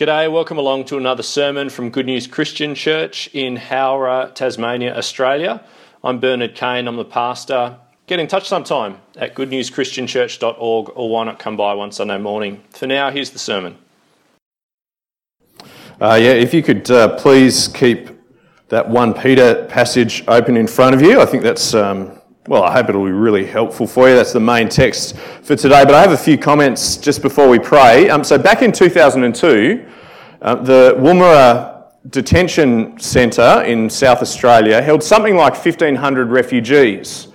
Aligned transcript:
G'day, 0.00 0.32
welcome 0.32 0.56
along 0.56 0.86
to 0.86 0.96
another 0.96 1.22
sermon 1.22 1.68
from 1.68 1.90
Good 1.90 2.06
News 2.06 2.26
Christian 2.26 2.74
Church 2.74 3.28
in 3.34 3.56
Howrah, 3.56 4.32
Tasmania, 4.34 4.96
Australia. 4.96 5.62
I'm 6.02 6.18
Bernard 6.18 6.54
Kane, 6.54 6.88
I'm 6.88 6.96
the 6.96 7.04
pastor. 7.04 7.76
Get 8.06 8.18
in 8.18 8.26
touch 8.26 8.48
sometime 8.48 8.96
at 9.16 9.34
goodnewschristianchurch.org 9.34 10.92
or 10.94 11.10
why 11.10 11.24
not 11.24 11.38
come 11.38 11.54
by 11.58 11.74
one 11.74 11.92
Sunday 11.92 12.16
morning. 12.16 12.64
For 12.70 12.86
now, 12.86 13.10
here's 13.10 13.28
the 13.28 13.38
sermon. 13.38 13.76
Uh, 16.00 16.18
yeah, 16.18 16.32
if 16.32 16.54
you 16.54 16.62
could 16.62 16.90
uh, 16.90 17.18
please 17.18 17.68
keep 17.68 18.08
that 18.68 18.88
1 18.88 19.12
Peter 19.12 19.66
passage 19.66 20.24
open 20.28 20.56
in 20.56 20.66
front 20.66 20.94
of 20.94 21.02
you. 21.02 21.20
I 21.20 21.26
think 21.26 21.42
that's, 21.42 21.74
um, 21.74 22.18
well, 22.50 22.64
I 22.64 22.72
hope 22.72 22.88
it'll 22.88 23.04
be 23.04 23.12
really 23.12 23.46
helpful 23.46 23.86
for 23.86 24.08
you. 24.08 24.16
That's 24.16 24.32
the 24.32 24.40
main 24.40 24.68
text 24.68 25.16
for 25.16 25.54
today. 25.54 25.84
But 25.84 25.94
I 25.94 26.00
have 26.00 26.10
a 26.10 26.16
few 26.16 26.36
comments 26.36 26.96
just 26.96 27.22
before 27.22 27.48
we 27.48 27.60
pray. 27.60 28.10
Um, 28.10 28.24
so, 28.24 28.36
back 28.38 28.62
in 28.62 28.72
2002, 28.72 29.86
uh, 30.42 30.56
the 30.56 30.96
Woomera 30.98 31.84
Detention 32.10 32.98
Centre 32.98 33.62
in 33.62 33.88
South 33.88 34.20
Australia 34.20 34.82
held 34.82 35.00
something 35.00 35.36
like 35.36 35.52
1,500 35.52 36.30
refugees. 36.32 37.28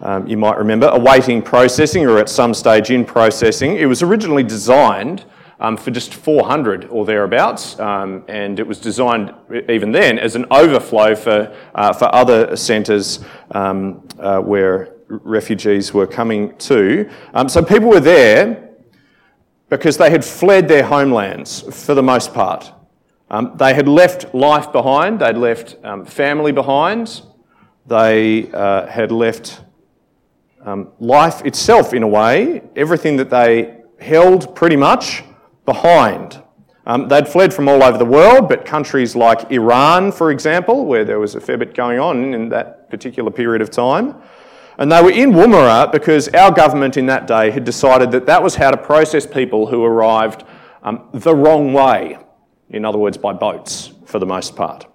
Um, 0.00 0.28
you 0.28 0.36
might 0.36 0.58
remember, 0.58 0.90
awaiting 0.92 1.42
processing 1.42 2.06
or 2.06 2.18
at 2.18 2.28
some 2.28 2.54
stage 2.54 2.92
in 2.92 3.04
processing. 3.04 3.74
It 3.74 3.86
was 3.86 4.00
originally 4.00 4.44
designed 4.44 5.24
um, 5.60 5.76
for 5.76 5.90
just 5.90 6.14
400 6.14 6.86
or 6.86 7.04
thereabouts, 7.04 7.78
um, 7.78 8.24
and 8.28 8.60
it 8.60 8.66
was 8.66 8.78
designed 8.78 9.32
even 9.68 9.92
then 9.92 10.18
as 10.18 10.36
an 10.36 10.46
overflow 10.50 11.14
for, 11.14 11.54
uh, 11.74 11.92
for 11.92 12.14
other 12.14 12.56
centres 12.56 13.24
um, 13.52 14.06
uh, 14.18 14.38
where 14.38 14.94
refugees 15.08 15.94
were 15.94 16.06
coming 16.06 16.56
to. 16.58 17.08
Um, 17.32 17.48
so 17.48 17.62
people 17.62 17.88
were 17.88 18.00
there 18.00 18.70
because 19.68 19.96
they 19.96 20.10
had 20.10 20.24
fled 20.24 20.68
their 20.68 20.84
homelands 20.84 21.62
for 21.84 21.94
the 21.94 22.02
most 22.02 22.34
part. 22.34 22.72
Um, 23.30 23.56
they 23.56 23.74
had 23.74 23.88
left 23.88 24.34
life 24.34 24.70
behind, 24.70 25.20
they'd 25.20 25.36
left 25.36 25.76
um, 25.84 26.04
family 26.04 26.52
behind, 26.52 27.22
they 27.86 28.50
uh, 28.52 28.86
had 28.86 29.10
left 29.10 29.62
life 30.98 31.44
itself 31.44 31.94
in 31.94 32.02
a 32.02 32.08
way, 32.08 32.60
everything 32.74 33.16
that 33.16 33.30
they 33.30 33.82
held 34.00 34.54
pretty 34.56 34.74
much 34.74 35.22
behind. 35.66 36.42
Um, 36.86 37.08
they'd 37.08 37.26
fled 37.26 37.52
from 37.52 37.68
all 37.68 37.82
over 37.82 37.98
the 37.98 38.04
world, 38.04 38.48
but 38.48 38.64
countries 38.64 39.16
like 39.16 39.50
Iran, 39.50 40.12
for 40.12 40.30
example, 40.30 40.86
where 40.86 41.04
there 41.04 41.18
was 41.18 41.34
a 41.34 41.40
fair 41.40 41.58
bit 41.58 41.74
going 41.74 41.98
on 41.98 42.32
in 42.32 42.48
that 42.50 42.88
particular 42.88 43.30
period 43.30 43.60
of 43.60 43.70
time, 43.70 44.14
and 44.78 44.92
they 44.92 45.02
were 45.02 45.10
in 45.10 45.32
Woomera 45.32 45.90
because 45.90 46.28
our 46.28 46.52
government 46.52 46.96
in 46.96 47.06
that 47.06 47.26
day 47.26 47.50
had 47.50 47.64
decided 47.64 48.12
that 48.12 48.26
that 48.26 48.42
was 48.42 48.54
how 48.54 48.70
to 48.70 48.76
process 48.76 49.26
people 49.26 49.66
who 49.66 49.84
arrived 49.84 50.44
um, 50.82 51.08
the 51.12 51.34
wrong 51.34 51.72
way, 51.72 52.18
in 52.70 52.84
other 52.84 52.98
words, 52.98 53.16
by 53.16 53.32
boats 53.32 53.92
for 54.04 54.20
the 54.20 54.26
most 54.26 54.54
part. 54.54 54.86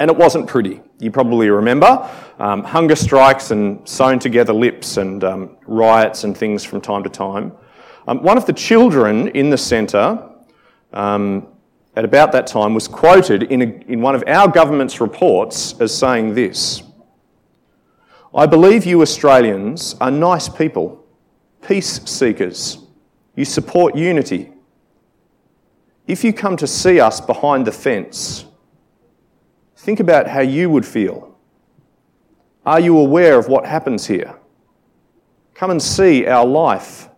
And 0.00 0.10
it 0.10 0.16
wasn't 0.16 0.48
pretty. 0.48 0.80
You 0.98 1.10
probably 1.10 1.50
remember 1.50 2.10
um, 2.38 2.64
hunger 2.64 2.96
strikes 2.96 3.50
and 3.50 3.86
sewn 3.86 4.18
together 4.18 4.54
lips 4.54 4.96
and 4.96 5.22
um, 5.22 5.56
riots 5.66 6.24
and 6.24 6.36
things 6.36 6.64
from 6.64 6.80
time 6.80 7.02
to 7.04 7.10
time. 7.10 7.52
Um, 8.06 8.22
one 8.22 8.36
of 8.36 8.46
the 8.46 8.52
children 8.52 9.28
in 9.28 9.50
the 9.50 9.58
centre 9.58 10.30
um, 10.92 11.46
at 11.96 12.04
about 12.04 12.32
that 12.32 12.46
time 12.46 12.74
was 12.74 12.88
quoted 12.88 13.44
in, 13.44 13.62
a, 13.62 13.92
in 13.92 14.00
one 14.00 14.14
of 14.14 14.24
our 14.26 14.48
government's 14.48 15.00
reports 15.00 15.78
as 15.80 15.96
saying 15.96 16.34
this. 16.34 16.82
I 18.34 18.46
believe 18.46 18.86
you 18.86 19.02
Australians 19.02 19.96
are 20.00 20.10
nice 20.10 20.48
people, 20.48 21.04
peace 21.66 22.00
seekers. 22.04 22.78
You 23.34 23.44
support 23.44 23.96
unity. 23.96 24.52
If 26.06 26.24
you 26.24 26.32
come 26.32 26.56
to 26.56 26.66
see 26.66 27.00
us 27.00 27.20
behind 27.20 27.66
the 27.66 27.72
fence, 27.72 28.44
think 29.76 30.00
about 30.00 30.26
how 30.26 30.40
you 30.40 30.70
would 30.70 30.86
feel. 30.86 31.36
Are 32.64 32.80
you 32.80 32.98
aware 32.98 33.38
of 33.38 33.48
what 33.48 33.66
happens 33.66 34.06
here? 34.06 34.36
Come 35.54 35.70
and 35.70 35.82
see 35.82 36.26
our 36.26 36.46
life. 36.46 37.09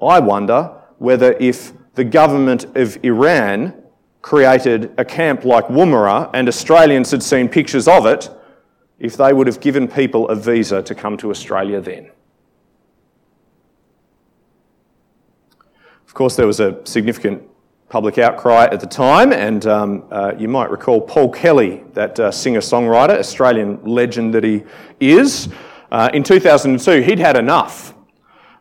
I 0.00 0.20
wonder 0.20 0.74
whether 0.98 1.32
if 1.34 1.72
the 1.94 2.04
government 2.04 2.64
of 2.76 3.02
Iran 3.04 3.74
created 4.22 4.92
a 4.98 5.04
camp 5.04 5.44
like 5.44 5.66
Woomera 5.66 6.30
and 6.34 6.48
Australians 6.48 7.10
had 7.10 7.22
seen 7.22 7.48
pictures 7.48 7.88
of 7.88 8.06
it, 8.06 8.30
if 8.98 9.16
they 9.16 9.32
would 9.32 9.46
have 9.46 9.60
given 9.60 9.88
people 9.88 10.28
a 10.28 10.36
visa 10.36 10.82
to 10.82 10.94
come 10.94 11.16
to 11.18 11.30
Australia 11.30 11.80
then. 11.80 12.10
Of 16.06 16.14
course, 16.14 16.36
there 16.36 16.46
was 16.46 16.60
a 16.60 16.84
significant 16.84 17.42
public 17.88 18.18
outcry 18.18 18.64
at 18.70 18.80
the 18.80 18.86
time, 18.86 19.32
and 19.32 19.66
um, 19.66 20.04
uh, 20.10 20.32
you 20.36 20.48
might 20.48 20.70
recall 20.70 21.00
Paul 21.00 21.30
Kelly, 21.30 21.84
that 21.94 22.18
uh, 22.18 22.30
singer 22.30 22.60
songwriter, 22.60 23.18
Australian 23.18 23.82
legend 23.84 24.34
that 24.34 24.44
he 24.44 24.64
is. 25.00 25.48
Uh, 25.90 26.10
in 26.12 26.22
2002, 26.22 27.02
he'd 27.02 27.18
had 27.18 27.36
enough. 27.36 27.94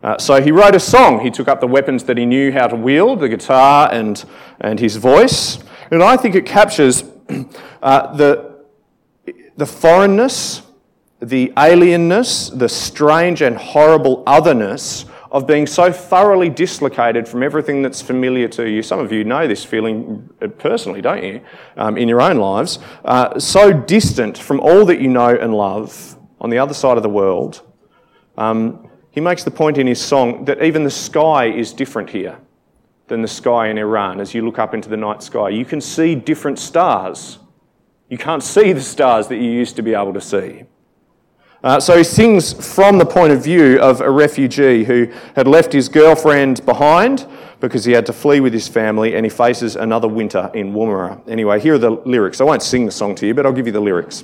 Uh, 0.08 0.18
so 0.18 0.42
he 0.42 0.54
wrote 0.54 0.74
a 0.74 0.80
song. 0.80 1.20
He 1.20 1.30
took 1.30 1.50
up 1.50 1.60
the 1.60 1.68
weapons 1.68 2.06
that 2.06 2.18
he 2.18 2.26
knew 2.26 2.50
how 2.50 2.68
to 2.68 2.78
wield, 2.78 3.20
the 3.20 3.28
guitar 3.28 3.90
and, 3.92 4.24
and 4.62 4.80
his 4.80 4.96
voice. 4.96 5.60
And 5.92 6.02
I 6.02 6.16
think 6.16 6.34
it 6.34 6.46
captures 6.46 7.04
uh, 7.84 8.16
the, 8.16 8.64
the 9.58 9.66
foreignness, 9.66 10.62
the 11.20 11.52
alienness, 11.58 12.58
the 12.58 12.70
strange 12.70 13.42
and 13.42 13.58
horrible 13.58 14.24
otherness 14.26 15.04
of 15.30 15.46
being 15.46 15.68
so 15.68 15.92
thoroughly 15.92 16.48
dislocated 16.48 17.28
from 17.28 17.44
everything 17.44 17.82
that's 17.82 18.02
familiar 18.02 18.48
to 18.48 18.70
you. 18.70 18.82
Some 18.82 19.00
of 19.00 19.12
you 19.12 19.26
know 19.26 19.46
this 19.46 19.66
feeling 19.66 20.30
personally, 20.58 21.02
don't 21.02 21.22
you, 21.22 21.42
um, 21.76 21.98
in 21.98 22.08
your 22.08 22.22
own 22.22 22.38
lives? 22.38 22.80
Uh, 23.04 23.38
so 23.42 23.74
distant 23.74 24.38
from 24.38 24.62
all 24.62 24.86
that 24.86 25.02
you 25.02 25.10
know 25.10 25.36
and 25.36 25.54
love 25.54 26.18
on 26.40 26.50
the 26.50 26.60
other 26.60 26.74
side 26.74 26.96
of 26.96 27.04
the 27.04 27.10
world. 27.10 27.62
Um, 28.38 28.87
he 29.18 29.22
makes 29.22 29.44
the 29.44 29.52
point 29.52 29.80
in 29.80 29.88
his 29.88 30.00
song 30.00 30.46
that 30.46 30.62
even 30.62 30.84
the 30.84 30.92
sky 30.92 31.46
is 31.46 31.74
different 31.74 32.10
here 32.10 32.38
than 33.08 33.24
the 33.24 33.28
sky 33.28 33.68
in 33.68 33.78
Iran. 33.78 34.20
As 34.20 34.34
you 34.34 34.46
look 34.46 34.60
up 34.60 34.74
into 34.74 34.90
the 34.90 34.98
night 34.98 35.24
sky, 35.24 35.50
you 35.50 35.66
can 35.66 35.82
see 35.82 36.14
different 36.14 36.60
stars 36.60 37.40
you 38.10 38.18
can't 38.18 38.44
see 38.44 38.72
the 38.72 38.82
stars 38.82 39.28
that 39.28 39.36
you 39.36 39.50
used 39.50 39.76
to 39.76 39.82
be 39.82 39.94
able 39.94 40.14
to 40.14 40.22
see. 40.22 40.64
Uh, 41.64 41.80
so 41.80 41.98
he 41.98 42.04
sings 42.04 42.54
from 42.74 42.98
the 42.98 43.06
point 43.06 43.34
of 43.34 43.44
view 43.44 43.80
of 43.82 44.00
a 44.00 44.10
refugee 44.10 44.84
who 44.86 45.12
had 45.36 45.48
left 45.48 45.74
his 45.74 45.90
girlfriend 45.90 46.64
behind 46.66 47.28
because 47.60 47.84
he 47.84 47.92
had 47.92 48.06
to 48.06 48.14
flee 48.14 48.40
with 48.40 48.54
his 48.54 48.68
family 48.68 49.16
and 49.16 49.26
he 49.26 49.30
faces 49.30 49.76
another 49.76 50.08
winter 50.08 50.50
in 50.54 50.72
Woomera. 50.72 51.20
Anyway, 51.28 51.60
here 51.60 51.74
are 51.74 51.80
the 51.80 51.90
lyrics. 51.90 52.40
I 52.40 52.44
won't 52.44 52.62
sing 52.62 52.86
the 52.86 52.92
song 52.92 53.16
to 53.16 53.28
you, 53.28 53.34
but 53.34 53.46
I'll 53.46 53.52
give 53.52 53.66
you 53.66 53.74
the 53.74 53.82
lyrics. 53.82 54.24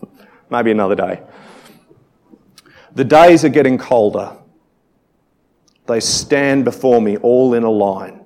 Maybe 0.50 0.70
another 0.70 0.96
day. 0.96 1.22
The 2.94 3.04
days 3.04 3.44
are 3.44 3.48
getting 3.48 3.78
colder. 3.78 4.36
They 5.86 6.00
stand 6.00 6.64
before 6.64 7.00
me 7.00 7.16
all 7.16 7.54
in 7.54 7.64
a 7.64 7.70
line. 7.70 8.24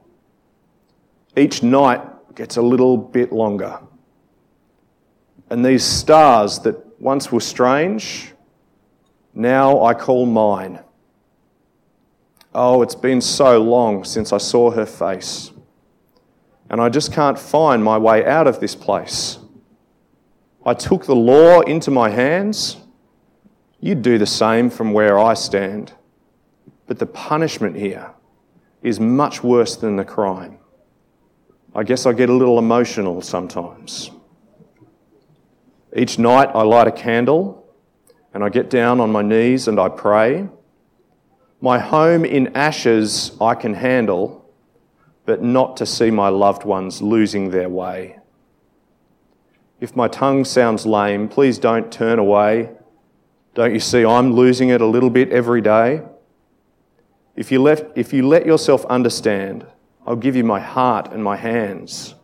Each 1.37 1.63
night 1.63 2.01
gets 2.35 2.57
a 2.57 2.63
little 2.63 2.97
bit 2.97 3.33
longer. 3.33 3.79
And 5.51 5.65
these 5.65 5.85
stars 5.85 6.59
that 6.61 7.01
once 7.01 7.31
were 7.31 7.41
strange, 7.41 8.33
now 9.35 9.85
I 9.85 9.95
call 9.95 10.27
mine. 10.27 10.81
Oh, 12.55 12.83
it's 12.83 12.95
been 12.95 13.21
so 13.21 13.63
long 13.63 14.03
since 14.03 14.33
I 14.33 14.39
saw 14.39 14.71
her 14.71 14.87
face, 14.87 15.53
and 16.71 16.81
I 16.81 16.89
just 16.89 17.13
can't 17.13 17.39
find 17.39 17.85
my 17.85 17.99
way 17.99 18.25
out 18.25 18.47
of 18.47 18.61
this 18.61 18.75
place. 18.75 19.39
I 20.65 20.73
took 20.75 21.05
the 21.05 21.15
law 21.15 21.61
into 21.61 21.91
my 21.91 22.09
hands. 22.11 22.79
You'd 23.81 24.03
do 24.03 24.19
the 24.19 24.27
same 24.27 24.71
from 24.71 24.93
where 24.93 25.19
I 25.19 25.35
stand. 25.35 25.93
But 26.87 26.99
the 26.99 27.07
punishment 27.07 27.77
here 27.77 28.13
is 28.83 29.01
much 29.01 29.43
worse 29.43 29.77
than 29.77 29.97
the 29.97 30.05
crime. 30.05 30.59
I 31.75 31.83
guess 31.83 32.07
I 32.07 32.13
get 32.13 32.31
a 32.31 32.33
little 32.33 32.59
emotional 32.59 33.21
sometimes. 33.21 34.11
Each 35.95 36.19
night 36.19 36.51
I 36.55 36.63
light 36.63 36.87
a 36.87 36.93
candle 36.93 37.67
and 38.33 38.45
I 38.45 38.49
get 38.49 38.71
down 38.71 39.01
on 39.01 39.11
my 39.11 39.23
knees 39.23 39.69
and 39.69 39.81
I 39.81 39.89
pray. 39.89 40.49
My 41.61 41.79
home 41.79 42.25
in 42.25 42.55
ashes 42.57 43.37
I 43.41 43.55
can 43.55 43.75
handle, 43.75 44.51
but 45.25 45.43
not 45.43 45.77
to 45.79 45.87
see 45.87 46.11
my 46.11 46.29
loved 46.29 46.65
ones 46.65 47.03
losing 47.03 47.51
their 47.51 47.69
way. 47.69 48.19
If 49.81 49.97
my 49.97 50.09
tongue 50.09 50.45
sounds 50.45 50.87
lame, 50.87 51.29
please 51.29 51.59
don't 51.59 51.91
turn 51.91 52.19
away. 52.19 52.71
Don't 53.57 53.73
you 53.73 53.81
see 53.81 54.05
I'm 54.05 54.35
losing 54.35 54.69
it 54.69 54.83
a 54.83 54.87
little 54.87 55.09
bit 55.09 55.31
every 55.31 55.63
day? 55.63 56.03
If 57.37 57.51
you, 57.51 57.63
let, 57.63 57.91
if 57.97 58.13
you 58.13 58.29
let 58.29 58.45
yourself 58.45 58.85
understand, 58.85 59.67
I'll 60.07 60.15
give 60.15 60.37
you 60.37 60.45
my 60.45 60.61
heart 60.61 61.11
and 61.11 61.25
my 61.25 61.37
hands, 61.37 62.15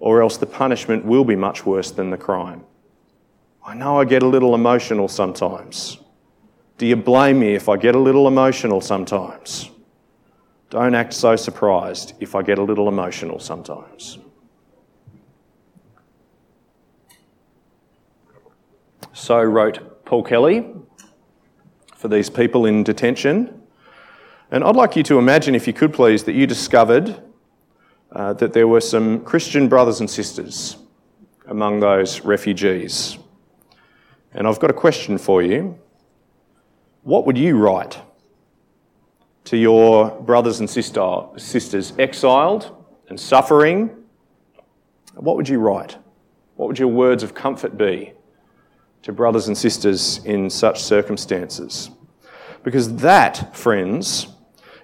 or 0.00 0.20
else 0.20 0.36
the 0.38 0.46
punishment 0.46 1.04
will 1.04 1.22
be 1.22 1.36
much 1.36 1.64
worse 1.64 1.92
than 1.92 2.10
the 2.10 2.16
crime. 2.16 2.64
I 3.64 3.74
know 3.74 4.00
I 4.00 4.04
get 4.04 4.24
a 4.24 4.26
little 4.26 4.56
emotional 4.56 5.06
sometimes. 5.06 5.98
Do 6.78 6.86
you 6.86 6.96
blame 6.96 7.38
me 7.38 7.54
if 7.54 7.68
I 7.68 7.76
get 7.76 7.94
a 7.94 8.00
little 8.00 8.26
emotional 8.26 8.80
sometimes? 8.80 9.70
Don't 10.68 10.96
act 10.96 11.14
so 11.14 11.36
surprised 11.36 12.14
if 12.18 12.34
I 12.34 12.42
get 12.42 12.58
a 12.58 12.62
little 12.62 12.88
emotional 12.88 13.38
sometimes. 13.38 14.18
So 19.12 19.40
wrote 19.40 19.89
Paul 20.10 20.24
Kelly 20.24 20.66
for 21.94 22.08
these 22.08 22.28
people 22.28 22.66
in 22.66 22.82
detention. 22.82 23.62
And 24.50 24.64
I'd 24.64 24.74
like 24.74 24.96
you 24.96 25.04
to 25.04 25.20
imagine, 25.20 25.54
if 25.54 25.68
you 25.68 25.72
could 25.72 25.92
please, 25.92 26.24
that 26.24 26.32
you 26.32 26.48
discovered 26.48 27.22
uh, 28.10 28.32
that 28.32 28.52
there 28.52 28.66
were 28.66 28.80
some 28.80 29.24
Christian 29.24 29.68
brothers 29.68 30.00
and 30.00 30.10
sisters 30.10 30.78
among 31.46 31.78
those 31.78 32.22
refugees. 32.22 33.18
And 34.32 34.48
I've 34.48 34.58
got 34.58 34.68
a 34.68 34.74
question 34.74 35.16
for 35.16 35.42
you. 35.42 35.78
What 37.04 37.24
would 37.24 37.38
you 37.38 37.56
write 37.56 37.96
to 39.44 39.56
your 39.56 40.10
brothers 40.22 40.58
and 40.58 40.68
sister, 40.68 41.20
sisters 41.36 41.92
exiled 42.00 42.84
and 43.08 43.20
suffering? 43.20 43.90
What 45.14 45.36
would 45.36 45.48
you 45.48 45.60
write? 45.60 45.98
What 46.56 46.66
would 46.66 46.80
your 46.80 46.88
words 46.88 47.22
of 47.22 47.32
comfort 47.32 47.78
be 47.78 48.14
to 49.02 49.12
brothers 49.12 49.48
and 49.48 49.56
sisters 49.56 50.20
in 50.24 50.50
such 50.50 50.82
circumstances? 50.82 51.90
Because 52.62 52.96
that, 52.96 53.56
friends, 53.56 54.28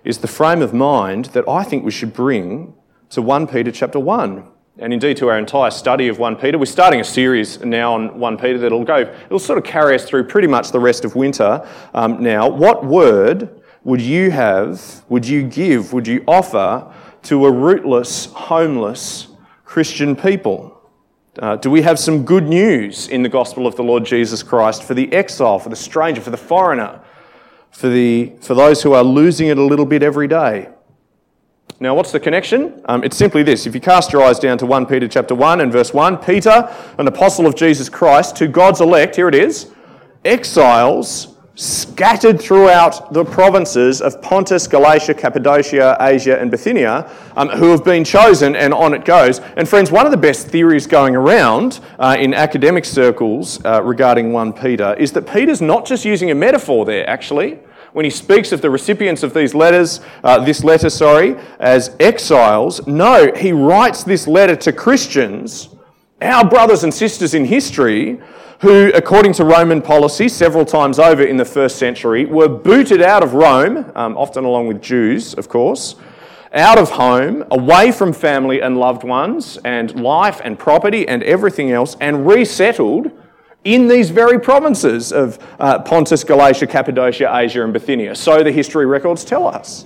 is 0.04 0.18
the 0.18 0.28
frame 0.28 0.62
of 0.62 0.72
mind 0.72 1.26
that 1.26 1.48
I 1.48 1.64
think 1.64 1.84
we 1.84 1.90
should 1.90 2.12
bring 2.12 2.74
to 3.10 3.20
1 3.20 3.46
Peter 3.48 3.70
chapter 3.70 4.00
1 4.00 4.48
and 4.78 4.92
indeed 4.92 5.16
to 5.16 5.28
our 5.28 5.38
entire 5.38 5.70
study 5.70 6.08
of 6.08 6.18
1 6.18 6.36
Peter. 6.36 6.58
We're 6.58 6.66
starting 6.66 7.00
a 7.00 7.04
series 7.04 7.64
now 7.64 7.94
on 7.94 8.18
1 8.18 8.36
Peter 8.38 8.58
that'll 8.58 8.84
go, 8.84 9.00
it'll 9.26 9.38
sort 9.38 9.58
of 9.58 9.64
carry 9.64 9.94
us 9.94 10.04
through 10.04 10.24
pretty 10.24 10.48
much 10.48 10.70
the 10.70 10.80
rest 10.80 11.04
of 11.04 11.14
winter 11.16 11.66
um, 11.94 12.22
now. 12.22 12.48
What 12.48 12.84
word 12.84 13.62
would 13.84 14.02
you 14.02 14.30
have, 14.30 15.04
would 15.08 15.26
you 15.26 15.44
give, 15.44 15.92
would 15.92 16.06
you 16.06 16.24
offer 16.28 16.92
to 17.22 17.46
a 17.46 17.50
rootless, 17.50 18.26
homeless 18.26 19.28
Christian 19.64 20.14
people? 20.14 20.75
Uh, 21.38 21.54
do 21.56 21.70
we 21.70 21.82
have 21.82 21.98
some 21.98 22.24
good 22.24 22.44
news 22.44 23.08
in 23.08 23.22
the 23.22 23.28
gospel 23.28 23.66
of 23.66 23.76
the 23.76 23.82
Lord 23.82 24.06
Jesus 24.06 24.42
Christ 24.42 24.82
for 24.82 24.94
the 24.94 25.12
exile, 25.12 25.58
for 25.58 25.68
the 25.68 25.76
stranger, 25.76 26.22
for 26.22 26.30
the 26.30 26.36
foreigner, 26.38 27.00
for, 27.70 27.90
the, 27.90 28.32
for 28.40 28.54
those 28.54 28.82
who 28.82 28.94
are 28.94 29.04
losing 29.04 29.48
it 29.48 29.58
a 29.58 29.62
little 29.62 29.84
bit 29.84 30.02
every 30.02 30.28
day? 30.28 30.70
Now, 31.78 31.94
what's 31.94 32.10
the 32.10 32.20
connection? 32.20 32.80
Um, 32.86 33.04
it's 33.04 33.18
simply 33.18 33.42
this. 33.42 33.66
If 33.66 33.74
you 33.74 33.82
cast 33.82 34.14
your 34.14 34.22
eyes 34.22 34.38
down 34.38 34.56
to 34.58 34.66
1 34.66 34.86
Peter 34.86 35.06
chapter 35.06 35.34
1 35.34 35.60
and 35.60 35.70
verse 35.70 35.92
1, 35.92 36.16
Peter, 36.18 36.74
an 36.96 37.06
apostle 37.06 37.46
of 37.46 37.54
Jesus 37.54 37.90
Christ, 37.90 38.34
to 38.36 38.48
God's 38.48 38.80
elect, 38.80 39.16
here 39.16 39.28
it 39.28 39.34
is, 39.34 39.70
exiles 40.24 41.35
scattered 41.56 42.38
throughout 42.38 43.14
the 43.14 43.24
provinces 43.24 44.02
of 44.02 44.20
Pontus, 44.20 44.66
Galatia, 44.66 45.14
Cappadocia, 45.14 45.96
Asia, 45.98 46.38
and 46.38 46.50
Bithynia, 46.50 47.10
um, 47.34 47.48
who 47.48 47.70
have 47.70 47.82
been 47.82 48.04
chosen, 48.04 48.54
and 48.54 48.74
on 48.74 48.92
it 48.92 49.06
goes. 49.06 49.40
And 49.56 49.66
friends, 49.66 49.90
one 49.90 50.04
of 50.04 50.12
the 50.12 50.18
best 50.18 50.48
theories 50.48 50.86
going 50.86 51.16
around 51.16 51.80
uh, 51.98 52.14
in 52.18 52.34
academic 52.34 52.84
circles 52.84 53.64
uh, 53.64 53.82
regarding 53.82 54.32
1 54.32 54.52
Peter 54.52 54.94
is 54.98 55.12
that 55.12 55.26
Peter's 55.26 55.62
not 55.62 55.86
just 55.86 56.04
using 56.04 56.30
a 56.30 56.34
metaphor 56.34 56.84
there, 56.84 57.08
actually 57.08 57.58
when 57.96 58.04
he 58.04 58.10
speaks 58.10 58.52
of 58.52 58.60
the 58.60 58.68
recipients 58.68 59.22
of 59.22 59.32
these 59.32 59.54
letters, 59.54 60.02
uh, 60.22 60.44
this 60.44 60.62
letter, 60.62 60.90
sorry, 60.90 61.34
as 61.60 61.96
exiles. 61.98 62.86
No, 62.86 63.32
he 63.34 63.52
writes 63.52 64.04
this 64.04 64.28
letter 64.28 64.54
to 64.56 64.70
Christians, 64.70 65.70
our 66.20 66.48
brothers 66.48 66.84
and 66.84 66.92
sisters 66.92 67.34
in 67.34 67.44
history, 67.44 68.20
who, 68.60 68.90
according 68.94 69.34
to 69.34 69.44
Roman 69.44 69.82
policy, 69.82 70.28
several 70.28 70.64
times 70.64 70.98
over 70.98 71.22
in 71.22 71.36
the 71.36 71.44
first 71.44 71.78
century, 71.78 72.24
were 72.24 72.48
booted 72.48 73.02
out 73.02 73.22
of 73.22 73.34
Rome, 73.34 73.92
um, 73.94 74.16
often 74.16 74.44
along 74.44 74.66
with 74.66 74.80
Jews, 74.80 75.34
of 75.34 75.48
course, 75.48 75.96
out 76.52 76.78
of 76.78 76.90
home, 76.90 77.44
away 77.50 77.92
from 77.92 78.14
family 78.14 78.62
and 78.62 78.78
loved 78.78 79.04
ones, 79.04 79.58
and 79.64 80.00
life 80.00 80.40
and 80.42 80.58
property 80.58 81.06
and 81.06 81.22
everything 81.22 81.70
else, 81.70 81.96
and 82.00 82.26
resettled 82.26 83.10
in 83.64 83.88
these 83.88 84.10
very 84.10 84.40
provinces 84.40 85.12
of 85.12 85.38
uh, 85.58 85.80
Pontus, 85.80 86.24
Galatia, 86.24 86.66
Cappadocia, 86.66 87.30
Asia, 87.34 87.62
and 87.62 87.72
Bithynia. 87.72 88.14
So 88.14 88.42
the 88.42 88.52
history 88.52 88.86
records 88.86 89.24
tell 89.24 89.46
us. 89.46 89.84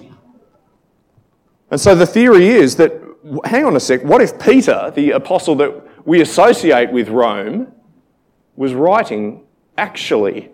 And 1.70 1.80
so 1.80 1.94
the 1.94 2.06
theory 2.06 2.48
is 2.48 2.76
that, 2.76 2.92
hang 3.44 3.64
on 3.64 3.74
a 3.74 3.80
sec, 3.80 4.04
what 4.04 4.20
if 4.20 4.38
Peter, 4.38 4.92
the 4.94 5.12
apostle 5.12 5.54
that 5.56 5.89
we 6.10 6.20
associate 6.20 6.90
with 6.90 7.08
Rome, 7.08 7.72
was 8.56 8.74
writing 8.74 9.44
actually 9.78 10.50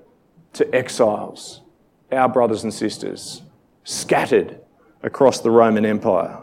to 0.53 0.75
exiles, 0.75 1.63
our 2.13 2.29
brothers 2.29 2.63
and 2.63 2.75
sisters, 2.75 3.41
scattered 3.83 4.61
across 5.03 5.41
the 5.41 5.51
Roman 5.51 5.87
Empire? 5.87 6.43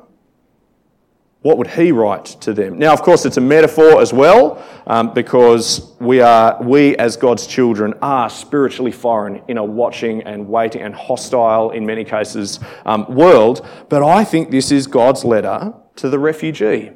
what 1.44 1.58
would 1.58 1.68
he 1.68 1.92
write 1.92 2.26
to 2.26 2.54
them? 2.54 2.80
Now, 2.80 2.94
of 2.94 3.02
course, 3.02 3.26
it's 3.26 3.36
a 3.36 3.42
metaphor 3.42 4.02
as 4.02 4.14
well, 4.14 4.64
um, 4.88 5.14
because 5.14 5.94
we 6.00 6.22
are, 6.22 6.58
we 6.64 6.96
as 6.96 7.18
God's 7.18 7.46
children 7.46 7.94
are 8.02 8.30
spiritually 8.30 8.94
foreign 8.94 9.42
in 9.50 9.58
a 9.58 9.64
watching 9.64 10.24
and 10.24 10.48
waiting 10.48 10.82
and 10.82 10.96
hostile, 10.96 11.72
in 11.72 11.86
many 11.86 12.06
cases, 12.06 12.62
um, 12.86 13.06
world. 13.14 13.68
But 13.90 14.04
I 14.04 14.24
think 14.24 14.52
this 14.52 14.72
is 14.72 14.88
God's 14.88 15.26
letter 15.26 15.74
to 15.98 16.10
the 16.10 16.18
refugee, 16.18 16.92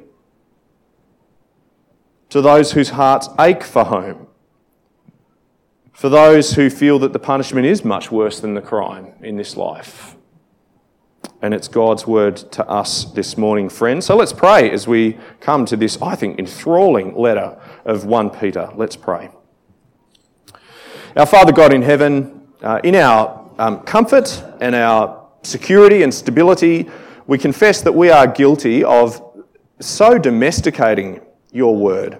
to 2.30 2.40
those 2.40 2.72
whose 2.72 2.90
hearts 2.90 3.28
ache 3.38 3.62
for 3.62 3.84
home, 3.84 4.26
for 5.92 6.08
those 6.08 6.54
who 6.54 6.70
feel 6.70 6.98
that 6.98 7.12
the 7.12 7.18
punishment 7.18 7.66
is 7.66 7.84
much 7.84 8.10
worse 8.10 8.40
than 8.40 8.54
the 8.54 8.60
crime 8.60 9.14
in 9.22 9.36
this 9.36 9.56
life 9.56 10.16
and 11.40 11.54
it's 11.54 11.68
God's 11.68 12.06
word 12.06 12.36
to 12.52 12.66
us 12.68 13.04
this 13.04 13.38
morning, 13.38 13.68
friends. 13.68 14.06
So 14.06 14.16
let's 14.16 14.32
pray 14.32 14.70
as 14.70 14.88
we 14.88 15.18
come 15.40 15.64
to 15.66 15.76
this, 15.76 16.00
I 16.02 16.16
think, 16.16 16.38
enthralling 16.38 17.14
letter 17.16 17.60
of 17.84 18.04
1 18.04 18.30
Peter. 18.30 18.70
Let's 18.74 18.96
pray. 18.96 19.30
Our 21.16 21.26
Father 21.26 21.52
God 21.52 21.72
in 21.72 21.82
heaven, 21.82 22.48
uh, 22.60 22.80
in 22.82 22.96
our 22.96 23.50
um, 23.58 23.80
comfort 23.80 24.42
and 24.60 24.74
our 24.74 25.28
security 25.42 26.02
and 26.02 26.12
stability, 26.12 26.88
we 27.26 27.38
confess 27.38 27.82
that 27.82 27.92
we 27.92 28.10
are 28.10 28.26
guilty 28.26 28.82
of 28.82 29.22
so 29.80 30.18
domesticating 30.18 31.20
your 31.52 31.76
word. 31.76 32.18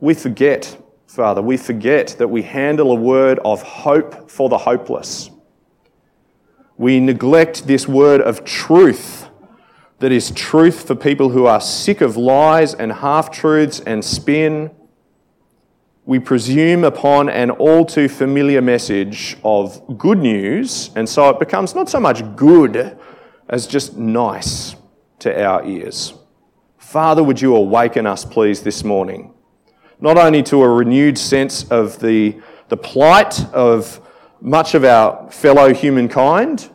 We 0.00 0.14
forget, 0.14 0.76
Father, 1.06 1.42
we 1.42 1.56
forget 1.56 2.16
that 2.18 2.28
we 2.28 2.42
handle 2.42 2.92
a 2.92 2.96
word 2.96 3.38
of 3.44 3.62
hope 3.62 4.30
for 4.30 4.48
the 4.48 4.58
hopeless 4.58 5.30
we 6.82 6.98
neglect 6.98 7.68
this 7.68 7.86
word 7.86 8.20
of 8.20 8.44
truth 8.44 9.28
that 10.00 10.10
is 10.10 10.32
truth 10.32 10.86
for 10.86 10.96
people 10.96 11.28
who 11.28 11.46
are 11.46 11.60
sick 11.60 12.00
of 12.00 12.16
lies 12.16 12.74
and 12.74 12.90
half 12.90 13.30
truths 13.30 13.78
and 13.80 14.04
spin. 14.04 14.70
We 16.04 16.18
presume 16.18 16.82
upon 16.82 17.28
an 17.28 17.50
all 17.50 17.84
too 17.84 18.08
familiar 18.08 18.60
message 18.60 19.36
of 19.44 19.96
good 19.96 20.18
news, 20.18 20.90
and 20.96 21.08
so 21.08 21.30
it 21.30 21.38
becomes 21.38 21.76
not 21.76 21.88
so 21.88 22.00
much 22.00 22.24
good 22.34 22.98
as 23.48 23.68
just 23.68 23.96
nice 23.96 24.74
to 25.20 25.44
our 25.44 25.64
ears. 25.64 26.14
Father, 26.92 27.22
would 27.24 27.40
you 27.40 27.56
awaken 27.56 28.06
us, 28.06 28.22
please, 28.22 28.60
this 28.60 28.84
morning, 28.84 29.32
not 29.98 30.18
only 30.18 30.42
to 30.42 30.62
a 30.62 30.68
renewed 30.68 31.16
sense 31.16 31.64
of 31.70 31.98
the, 32.00 32.38
the 32.68 32.76
plight 32.76 33.42
of 33.54 33.98
much 34.42 34.74
of 34.74 34.84
our 34.84 35.30
fellow 35.30 35.72
humankind, 35.72 36.68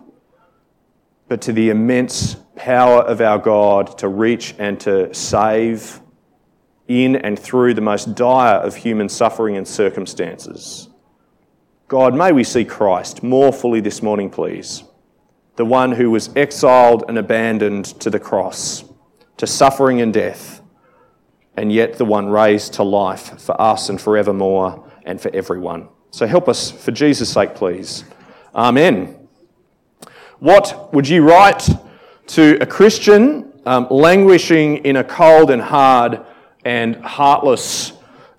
but 1.27 1.39
to 1.41 1.53
the 1.53 1.69
immense 1.69 2.35
power 2.55 3.03
of 3.03 3.21
our 3.21 3.37
God 3.37 3.95
to 3.99 4.07
reach 4.07 4.55
and 4.57 4.79
to 4.79 5.13
save 5.13 6.01
in 6.87 7.17
and 7.17 7.37
through 7.37 7.75
the 7.75 7.81
most 7.81 8.15
dire 8.15 8.55
of 8.55 8.75
human 8.75 9.09
suffering 9.09 9.55
and 9.55 9.67
circumstances. 9.67 10.89
God, 11.87 12.15
may 12.15 12.31
we 12.31 12.43
see 12.43 12.65
Christ 12.65 13.21
more 13.21 13.53
fully 13.53 13.81
this 13.81 14.01
morning, 14.01 14.31
please. 14.31 14.83
The 15.57 15.65
one 15.65 15.91
who 15.91 16.09
was 16.09 16.35
exiled 16.35 17.03
and 17.07 17.19
abandoned 17.19 17.85
to 17.99 18.09
the 18.09 18.19
cross, 18.19 18.83
to 19.37 19.47
suffering 19.47 20.01
and 20.01 20.13
death, 20.13 20.61
and 21.55 21.71
yet 21.71 21.97
the 21.97 22.05
one 22.05 22.27
raised 22.27 22.73
to 22.73 22.83
life 22.83 23.39
for 23.39 23.59
us 23.61 23.89
and 23.89 23.99
forevermore 24.01 24.87
and 25.05 25.21
for 25.21 25.33
everyone. 25.33 25.89
So 26.11 26.25
help 26.25 26.49
us 26.49 26.71
for 26.71 26.91
Jesus' 26.91 27.31
sake, 27.31 27.55
please. 27.55 28.03
Amen. 28.55 29.27
What 30.39 30.93
would 30.93 31.07
you 31.07 31.23
write 31.23 31.67
to 32.27 32.61
a 32.61 32.65
Christian 32.65 33.51
um, 33.65 33.87
languishing 33.89 34.77
in 34.85 34.97
a 34.97 35.03
cold 35.03 35.49
and 35.51 35.61
hard 35.61 36.25
and 36.65 36.95
heartless 36.97 37.93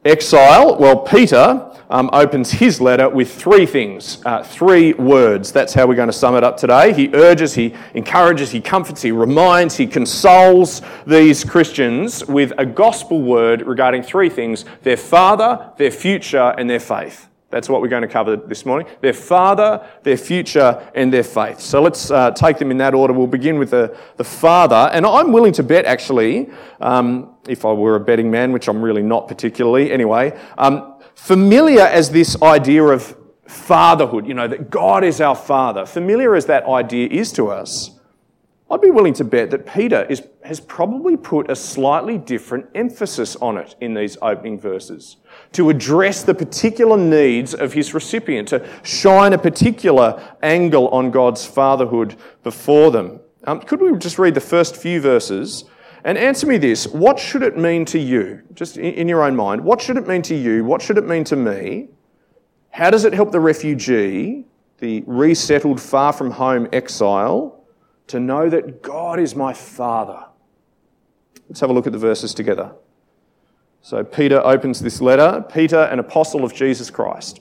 exile? 0.04 0.76
Well, 0.78 0.98
Peter 0.98 1.67
um, 1.90 2.10
opens 2.12 2.50
his 2.50 2.80
letter 2.80 3.08
with 3.08 3.32
three 3.32 3.66
things, 3.66 4.20
uh, 4.24 4.42
three 4.42 4.92
words. 4.94 5.52
That's 5.52 5.74
how 5.74 5.86
we're 5.86 5.94
going 5.94 6.08
to 6.08 6.12
sum 6.12 6.36
it 6.36 6.44
up 6.44 6.56
today. 6.56 6.92
He 6.92 7.10
urges, 7.14 7.54
he 7.54 7.74
encourages, 7.94 8.50
he 8.50 8.60
comforts, 8.60 9.02
he 9.02 9.12
reminds, 9.12 9.76
he 9.76 9.86
consoles 9.86 10.82
these 11.06 11.44
Christians 11.44 12.24
with 12.26 12.52
a 12.58 12.66
gospel 12.66 13.22
word 13.22 13.62
regarding 13.62 14.02
three 14.02 14.28
things 14.28 14.64
their 14.82 14.96
father, 14.96 15.72
their 15.78 15.90
future, 15.90 16.54
and 16.58 16.68
their 16.68 16.80
faith. 16.80 17.28
That's 17.50 17.70
what 17.70 17.80
we're 17.80 17.88
going 17.88 18.02
to 18.02 18.08
cover 18.08 18.36
this 18.36 18.66
morning. 18.66 18.86
Their 19.00 19.14
father, 19.14 19.86
their 20.02 20.18
future, 20.18 20.86
and 20.94 21.10
their 21.10 21.22
faith. 21.22 21.60
So 21.60 21.80
let's 21.80 22.10
uh, 22.10 22.30
take 22.32 22.58
them 22.58 22.70
in 22.70 22.76
that 22.76 22.92
order. 22.92 23.14
We'll 23.14 23.26
begin 23.26 23.58
with 23.58 23.70
the, 23.70 23.96
the 24.18 24.24
father. 24.24 24.90
And 24.92 25.06
I'm 25.06 25.32
willing 25.32 25.54
to 25.54 25.62
bet, 25.62 25.86
actually, 25.86 26.50
um, 26.78 27.36
if 27.48 27.64
I 27.64 27.72
were 27.72 27.94
a 27.94 28.00
betting 28.00 28.30
man, 28.30 28.52
which 28.52 28.68
I'm 28.68 28.82
really 28.82 29.02
not 29.02 29.28
particularly 29.28 29.90
anyway, 29.90 30.38
um, 30.58 30.97
familiar 31.18 31.82
as 31.82 32.10
this 32.10 32.40
idea 32.42 32.84
of 32.84 33.16
fatherhood, 33.46 34.26
you 34.26 34.34
know, 34.34 34.46
that 34.46 34.70
God 34.70 35.02
is 35.02 35.20
our 35.20 35.34
father, 35.34 35.84
familiar 35.84 36.36
as 36.36 36.46
that 36.46 36.64
idea 36.64 37.08
is 37.08 37.32
to 37.32 37.48
us, 37.48 37.98
I'd 38.70 38.80
be 38.80 38.90
willing 38.90 39.14
to 39.14 39.24
bet 39.24 39.50
that 39.50 39.66
Peter 39.66 40.04
is, 40.04 40.22
has 40.44 40.60
probably 40.60 41.16
put 41.16 41.50
a 41.50 41.56
slightly 41.56 42.18
different 42.18 42.66
emphasis 42.74 43.34
on 43.36 43.58
it 43.58 43.74
in 43.80 43.94
these 43.94 44.16
opening 44.22 44.60
verses 44.60 45.16
to 45.52 45.70
address 45.70 46.22
the 46.22 46.34
particular 46.34 46.96
needs 46.96 47.52
of 47.52 47.72
his 47.72 47.94
recipient, 47.94 48.48
to 48.48 48.66
shine 48.82 49.32
a 49.32 49.38
particular 49.38 50.36
angle 50.42 50.88
on 50.88 51.10
God's 51.10 51.44
fatherhood 51.44 52.14
before 52.44 52.90
them. 52.90 53.20
Um, 53.44 53.60
could 53.60 53.80
we 53.80 53.96
just 53.98 54.18
read 54.18 54.34
the 54.34 54.40
first 54.40 54.76
few 54.76 55.00
verses 55.00 55.64
and 56.04 56.16
answer 56.18 56.46
me 56.46 56.58
this? 56.58 56.86
What 56.86 57.18
should 57.18 57.42
it 57.42 57.56
mean 57.56 57.84
to 57.86 57.98
you, 57.98 58.42
just 58.54 58.76
in, 58.76 59.08
your 59.08 59.22
own 59.22 59.36
mind? 59.36 59.62
What 59.62 59.80
should 59.80 59.96
it 59.96 60.06
mean 60.06 60.22
to 60.22 60.34
you? 60.34 60.64
What 60.64 60.82
should 60.82 60.98
it 60.98 61.06
mean 61.06 61.24
to 61.24 61.36
me? 61.36 61.88
How 62.70 62.90
does 62.90 63.04
it 63.04 63.12
help 63.12 63.32
the 63.32 63.40
refugee, 63.40 64.44
the 64.78 65.02
resettled, 65.06 65.80
far 65.80 66.12
from 66.12 66.30
home 66.30 66.68
exile? 66.72 67.58
to 68.08 68.18
know 68.18 68.48
that 68.48 68.82
God 68.82 69.20
is 69.20 69.36
my 69.36 69.52
Father. 69.52 70.24
Let's 71.48 71.60
have 71.60 71.70
a 71.70 71.72
look 71.72 71.86
at 71.86 71.92
the 71.92 71.98
verses 71.98 72.34
together. 72.34 72.72
So, 73.80 74.02
Peter 74.02 74.44
opens 74.44 74.80
this 74.80 75.00
letter. 75.00 75.44
Peter, 75.52 75.82
an 75.84 75.98
apostle 75.98 76.44
of 76.44 76.52
Jesus 76.52 76.90
Christ, 76.90 77.40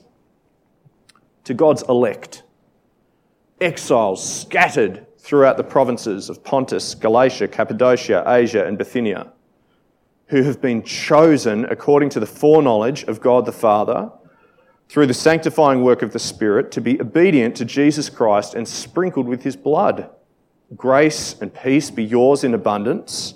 to 1.44 1.52
God's 1.52 1.82
elect, 1.88 2.44
exiles 3.60 4.42
scattered 4.42 5.06
throughout 5.28 5.58
the 5.58 5.62
provinces 5.62 6.30
of 6.30 6.42
Pontus, 6.42 6.94
Galatia, 6.94 7.46
Cappadocia, 7.48 8.24
Asia, 8.26 8.64
and 8.64 8.78
Bithynia, 8.78 9.30
who 10.28 10.42
have 10.42 10.58
been 10.62 10.82
chosen 10.82 11.66
according 11.66 12.08
to 12.08 12.18
the 12.18 12.24
foreknowledge 12.24 13.02
of 13.02 13.20
God 13.20 13.44
the 13.44 13.52
Father, 13.52 14.10
through 14.88 15.06
the 15.06 15.12
sanctifying 15.12 15.82
work 15.82 16.00
of 16.00 16.14
the 16.14 16.18
Spirit, 16.18 16.72
to 16.72 16.80
be 16.80 16.98
obedient 16.98 17.54
to 17.56 17.66
Jesus 17.66 18.08
Christ 18.08 18.54
and 18.54 18.66
sprinkled 18.66 19.28
with 19.28 19.42
his 19.42 19.54
blood. 19.54 20.08
Grace 20.74 21.38
and 21.42 21.52
peace 21.52 21.90
be 21.90 22.04
yours 22.04 22.42
in 22.42 22.54
abundance. 22.54 23.34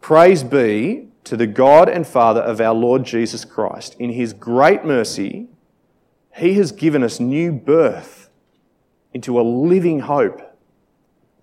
Praise 0.00 0.44
be 0.44 1.08
to 1.24 1.36
the 1.36 1.48
God 1.48 1.88
and 1.88 2.06
Father 2.06 2.42
of 2.42 2.60
our 2.60 2.74
Lord 2.74 3.02
Jesus 3.02 3.44
Christ. 3.44 3.96
In 3.98 4.10
his 4.10 4.32
great 4.32 4.84
mercy, 4.84 5.48
he 6.36 6.54
has 6.54 6.70
given 6.70 7.02
us 7.02 7.18
new 7.18 7.50
birth 7.50 8.30
into 9.12 9.40
a 9.40 9.42
living 9.42 9.98
hope 9.98 10.50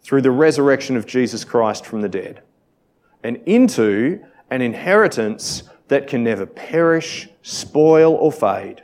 through 0.02 0.22
the 0.22 0.32
resurrection 0.32 0.96
of 0.96 1.06
Jesus 1.06 1.44
Christ 1.44 1.86
from 1.86 2.02
the 2.02 2.10
dead 2.10 2.42
and 3.24 3.38
into 3.46 4.24
an 4.50 4.62
inheritance 4.62 5.64
that 5.90 6.08
can 6.08 6.24
never 6.24 6.46
perish, 6.46 7.28
spoil, 7.42 8.14
or 8.14 8.32
fade. 8.32 8.84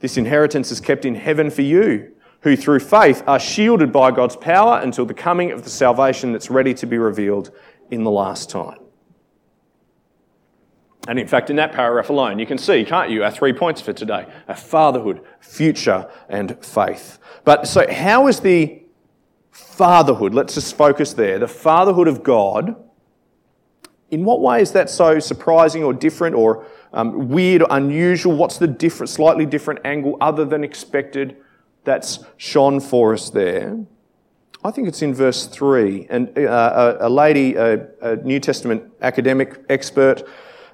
This 0.00 0.16
inheritance 0.16 0.70
is 0.70 0.80
kept 0.80 1.04
in 1.04 1.14
heaven 1.14 1.50
for 1.50 1.62
you 1.62 2.12
who 2.42 2.56
through 2.56 2.80
faith 2.80 3.22
are 3.26 3.40
shielded 3.40 3.92
by 3.92 4.10
God's 4.10 4.36
power 4.36 4.78
until 4.80 5.04
the 5.04 5.14
coming 5.14 5.50
of 5.50 5.64
the 5.64 5.70
salvation 5.70 6.32
that's 6.32 6.50
ready 6.50 6.72
to 6.74 6.86
be 6.86 6.98
revealed 6.98 7.50
in 7.90 8.04
the 8.04 8.10
last 8.10 8.48
time. 8.48 8.78
And 11.08 11.18
in 11.18 11.26
fact, 11.26 11.48
in 11.48 11.56
that 11.56 11.72
paragraph 11.72 12.10
alone, 12.10 12.38
you 12.38 12.46
can 12.46 12.58
see, 12.58 12.84
can't 12.84 13.10
you, 13.10 13.24
our 13.24 13.30
three 13.30 13.52
points 13.52 13.80
for 13.80 13.92
today 13.92 14.26
our 14.46 14.54
fatherhood, 14.54 15.24
future, 15.40 16.08
and 16.28 16.62
faith. 16.64 17.18
But 17.44 17.66
so, 17.66 17.90
how 17.90 18.26
is 18.28 18.40
the 18.40 18.82
fatherhood, 19.58 20.34
let's 20.34 20.54
just 20.54 20.76
focus 20.76 21.12
there, 21.12 21.38
the 21.38 21.48
fatherhood 21.48 22.08
of 22.08 22.22
God, 22.22 22.76
in 24.10 24.24
what 24.24 24.40
way 24.40 24.62
is 24.62 24.72
that 24.72 24.88
so 24.88 25.18
surprising 25.18 25.84
or 25.84 25.92
different 25.92 26.34
or 26.34 26.66
um, 26.92 27.28
weird 27.28 27.62
or 27.62 27.68
unusual? 27.70 28.34
What's 28.34 28.56
the 28.56 28.66
different, 28.66 29.10
slightly 29.10 29.44
different 29.44 29.80
angle 29.84 30.16
other 30.20 30.44
than 30.46 30.64
expected? 30.64 31.36
that's 31.88 32.20
shone 32.36 32.80
for 32.80 33.14
us 33.14 33.30
there. 33.30 33.78
I 34.62 34.70
think 34.70 34.88
it's 34.88 35.02
in 35.02 35.14
verse 35.14 35.46
3. 35.46 36.06
And 36.10 36.38
uh, 36.38 36.98
a, 37.00 37.08
lady, 37.08 37.54
a, 37.54 37.88
a, 38.02 38.16
New 38.16 38.38
Testament 38.40 38.82
academic 39.00 39.58
expert, 39.70 40.24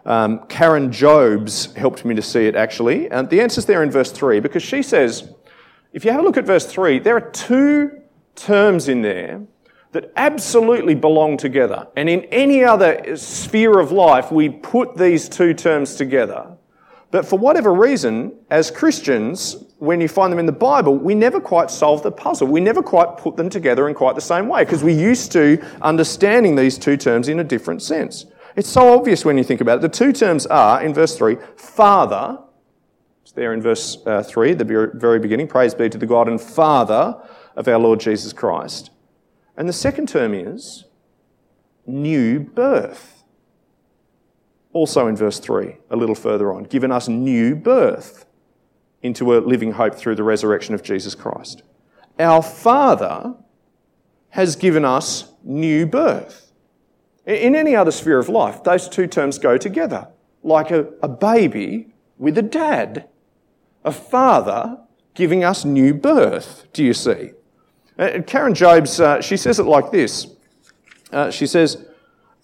um, 0.05 0.47
Karen 0.49 0.91
Jobes, 0.91 1.73
helped 1.75 2.05
me 2.05 2.15
to 2.17 2.23
see 2.23 2.47
it 2.47 2.57
actually. 2.57 3.11
And 3.11 3.31
the 3.31 3.41
answer's 3.41 3.67
there 3.67 3.83
in 3.83 3.91
verse 3.91 4.11
3 4.11 4.41
because 4.41 4.63
she 4.63 4.83
says, 4.83 5.33
if 5.93 6.05
you 6.05 6.11
have 6.11 6.21
a 6.21 6.25
look 6.25 6.37
at 6.37 6.45
verse 6.45 6.67
3, 6.67 6.99
there 6.99 7.17
are 7.17 7.31
two 7.31 8.01
terms 8.35 8.89
in 8.89 9.03
there 9.03 9.43
that 9.93 10.13
absolutely 10.17 10.95
belong 10.95 11.37
together. 11.37 11.87
And 11.97 12.09
in 12.09 12.25
any 12.25 12.65
other 12.65 13.17
sphere 13.17 13.79
of 13.79 13.93
life, 13.93 14.33
we 14.33 14.49
put 14.49 14.97
these 14.97 15.29
two 15.29 15.55
terms 15.55 15.95
together. 15.95 16.49
But 17.13 17.25
for 17.25 17.39
whatever 17.39 17.73
reason, 17.73 18.33
as 18.51 18.73
Christians, 18.73 19.57
when 19.79 20.01
you 20.01 20.09
find 20.09 20.33
them 20.33 20.41
in 20.41 20.47
the 20.47 20.53
Bible, 20.53 20.97
we 20.97 21.15
never 21.15 21.41
quite 21.41 21.71
solve 21.71 22.03
the 22.03 22.11
puzzle. 22.11 22.49
We 22.49 22.61
never 22.61 22.83
quite 22.83 23.17
put 23.17 23.37
them 23.37 23.49
together 23.49 23.89
in 23.89 23.95
quite 23.95 24.17
the 24.17 24.21
same 24.21 24.49
way 24.49 24.65
because 24.65 24.83
we're 24.83 24.99
used 24.99 25.31
to 25.33 25.65
understanding 25.81 26.57
these 26.57 26.77
two 26.77 26.97
terms 26.97 27.29
in 27.29 27.39
a 27.39 27.45
different 27.45 27.83
sense. 27.83 28.27
It's 28.57 28.69
so 28.69 28.93
obvious 28.99 29.25
when 29.25 29.39
you 29.39 29.45
think 29.45 29.61
about 29.61 29.79
it. 29.79 29.83
The 29.83 29.89
two 29.91 30.13
terms 30.13 30.45
are, 30.47 30.83
in 30.83 30.93
verse 30.93 31.17
3, 31.17 31.37
Father. 31.57 32.39
It's 33.23 33.31
there 33.31 33.53
in 33.53 33.63
verse 33.63 33.99
uh, 34.07 34.25
3, 34.25 34.55
the 34.55 34.91
very 34.95 35.21
beginning. 35.21 35.47
Praise 35.47 35.73
be 35.73 35.89
to 35.89 35.99
the 35.99 36.07
God 36.07 36.27
and 36.27 36.41
Father 36.41 37.17
of 37.57 37.69
our 37.69 37.79
Lord 37.79 38.01
Jesus 38.01 38.33
Christ. 38.33 38.91
And 39.57 39.69
the 39.69 39.73
second 39.73 40.09
term 40.09 40.35
is 40.35 40.85
new 41.87 42.41
birth. 42.41 43.25
Also 44.73 45.07
in 45.07 45.17
verse 45.17 45.39
3, 45.39 45.77
a 45.91 45.97
little 45.97 46.15
further 46.15 46.53
on, 46.53 46.65
given 46.65 46.91
us 46.91 47.09
new 47.09 47.55
birth 47.55 48.27
into 49.03 49.37
a 49.37 49.39
living 49.39 49.73
hope 49.73 49.95
through 49.95 50.17
the 50.17 50.25
resurrection 50.25 50.75
of 50.75 50.83
Jesus 50.83 51.15
Christ. 51.15 51.63
Our 52.19 52.43
Father 52.43 53.35
has 54.31 54.57
given 54.57 54.85
us 54.85 55.33
new 55.45 55.87
birth. 55.87 56.53
In 57.25 57.55
any 57.55 57.77
other 57.77 57.93
sphere 57.93 58.19
of 58.19 58.29
life, 58.29 58.65
those 58.65 58.89
two 58.89 59.07
terms 59.07 59.39
go 59.39 59.57
together, 59.57 60.09
like 60.43 60.73
a, 60.73 60.89
a 61.03 61.09
baby 61.09 61.95
with 62.19 62.37
a 62.37 62.43
dad. 62.43 63.09
A 63.85 63.93
father 63.93 64.79
giving 65.15 65.45
us 65.45 65.65
new 65.65 65.95
birth, 65.95 66.67
do 66.73 66.83
you 66.83 66.95
see? 66.95 67.31
Uh, 67.99 68.21
Karen 68.27 68.55
Jobes, 68.55 69.01
uh, 69.01 69.21
she 69.21 69.37
says 69.37 69.59
it 69.59 69.65
like 69.65 69.91
this. 69.91 70.27
Uh, 71.13 71.31
she 71.31 71.47
says, 71.47 71.87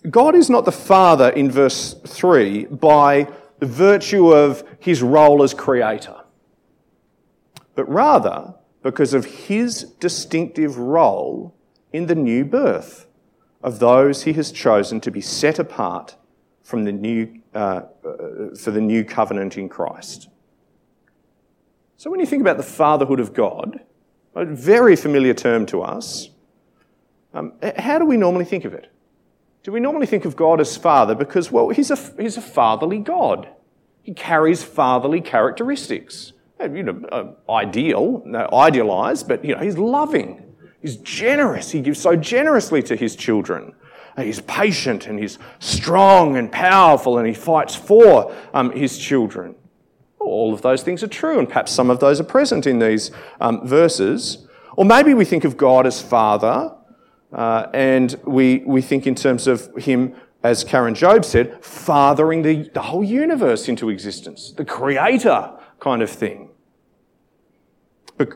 God 0.09 0.35
is 0.35 0.49
not 0.49 0.64
the 0.64 0.73
father 0.73 1.30
in 1.30 1.50
verse 1.50 1.95
3 2.07 2.66
by 2.66 3.28
the 3.59 3.66
virtue 3.66 4.33
of 4.33 4.64
his 4.78 5.02
role 5.02 5.42
as 5.42 5.52
creator 5.52 6.21
but 7.80 7.88
rather 7.88 8.54
because 8.83 9.14
of 9.14 9.25
his 9.25 9.85
distinctive 10.00 10.76
role 10.76 11.54
in 11.95 12.09
the 12.09 12.14
new 12.14 12.45
birth 12.45 13.07
of 13.62 13.78
those 13.78 14.25
he 14.25 14.35
has 14.35 14.52
chosen 14.52 15.00
to 15.00 15.11
be 15.11 15.23
set 15.23 15.59
apart 15.59 16.14
from 16.62 16.85
the 16.85 16.92
new, 16.92 17.40
uh, 17.54 17.83
uh, 18.04 18.54
for 18.54 18.71
the 18.71 18.83
new 18.83 19.02
covenant 19.02 19.57
in 19.57 19.66
Christ. 19.66 20.28
So 21.97 22.11
when 22.11 22.21
you 22.21 22.26
think 22.26 22.42
about 22.42 22.59
the 22.59 22.62
fatherhood 22.62 23.19
of 23.19 23.33
God, 23.33 23.80
a 24.40 24.54
very 24.54 24.97
familiar 24.97 25.35
term 25.35 25.66
to 25.66 25.82
us, 25.82 26.30
um, 27.35 27.52
how 27.76 27.99
do 27.99 28.04
we 28.04 28.16
normally 28.16 28.44
think 28.44 28.64
of 28.64 28.75
it? 28.75 28.90
Do 29.62 29.73
we 29.73 29.80
normally 29.80 30.06
think 30.06 30.25
of 30.25 30.37
God 30.37 30.61
as 30.61 30.76
father 30.76 31.14
because, 31.14 31.50
well, 31.50 31.68
he's 31.68 31.90
a, 31.90 31.97
he's 32.18 32.37
a 32.37 32.40
fatherly 32.42 32.99
God. 32.99 33.49
He 34.02 34.14
carries 34.14 34.62
fatherly 34.62 35.20
characteristics 35.20 36.32
you 36.61 36.82
know, 36.82 37.00
uh, 37.11 37.32
ideal, 37.50 38.23
no, 38.25 38.49
idealized, 38.52 39.28
but 39.28 39.44
you 39.44 39.54
know, 39.54 39.61
he's 39.61 39.78
loving. 39.78 40.42
He's 40.82 40.97
generous. 40.97 41.70
He 41.70 41.80
gives 41.80 42.00
so 42.00 42.16
generously 42.16 42.82
to 42.85 42.97
his 42.97 43.16
children. 43.16 43.75
He's 44.18 44.40
patient 44.42 45.06
and 45.06 45.18
he's 45.18 45.38
strong 45.61 46.37
and 46.37 46.50
powerful 46.50 47.18
and 47.18 47.26
he 47.26 47.32
fights 47.32 47.75
for 47.75 48.35
um, 48.52 48.73
his 48.73 48.99
children. 48.99 49.54
All 50.21 50.53
of 50.55 50.62
those 50.62 50.83
things 50.83 51.03
are 51.03 51.09
true, 51.09 51.39
and 51.39 51.49
perhaps 51.49 51.73
some 51.73 51.91
of 51.91 51.99
those 51.99 52.21
are 52.21 52.25
present 52.25 52.67
in 52.67 52.79
these 52.79 53.11
um, 53.41 53.67
verses. 53.67 54.47
Or 54.77 54.85
maybe 54.85 55.15
we 55.15 55.25
think 55.25 55.45
of 55.45 55.57
God 55.57 55.87
as 55.87 56.00
Father, 56.00 56.73
uh, 57.33 57.67
and 57.73 58.19
we, 58.25 58.59
we 58.67 58.83
think 58.83 59.07
in 59.07 59.15
terms 59.15 59.47
of 59.47 59.75
Him, 59.77 60.15
as 60.43 60.65
Karen 60.65 60.95
Jobes 60.95 61.29
said, 61.29 61.65
fathering 61.65 62.43
the, 62.43 62.69
the 62.75 62.83
whole 62.83 63.05
universe 63.05 63.69
into 63.69 63.89
existence, 63.89 64.53
the 64.53 64.65
Creator 64.65 65.53
kind 65.81 66.03
of 66.03 66.11
thing. 66.11 66.50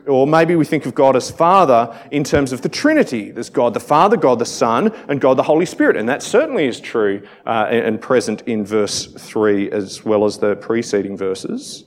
Or 0.07 0.25
maybe 0.27 0.55
we 0.55 0.65
think 0.65 0.85
of 0.85 0.95
God 0.95 1.15
as 1.15 1.29
Father 1.31 1.97
in 2.11 2.23
terms 2.23 2.51
of 2.51 2.61
the 2.61 2.69
Trinity. 2.69 3.31
There's 3.31 3.49
God 3.49 3.73
the 3.73 3.79
Father, 3.79 4.17
God 4.17 4.39
the 4.39 4.45
Son, 4.45 4.93
and 5.07 5.21
God 5.21 5.37
the 5.37 5.43
Holy 5.43 5.65
Spirit. 5.65 5.97
And 5.97 6.07
that 6.09 6.23
certainly 6.23 6.65
is 6.65 6.79
true 6.79 7.27
uh, 7.45 7.67
and 7.69 8.01
present 8.01 8.41
in 8.41 8.65
verse 8.65 9.05
3 9.05 9.71
as 9.71 10.03
well 10.03 10.25
as 10.25 10.39
the 10.39 10.55
preceding 10.55 11.17
verses. 11.17 11.85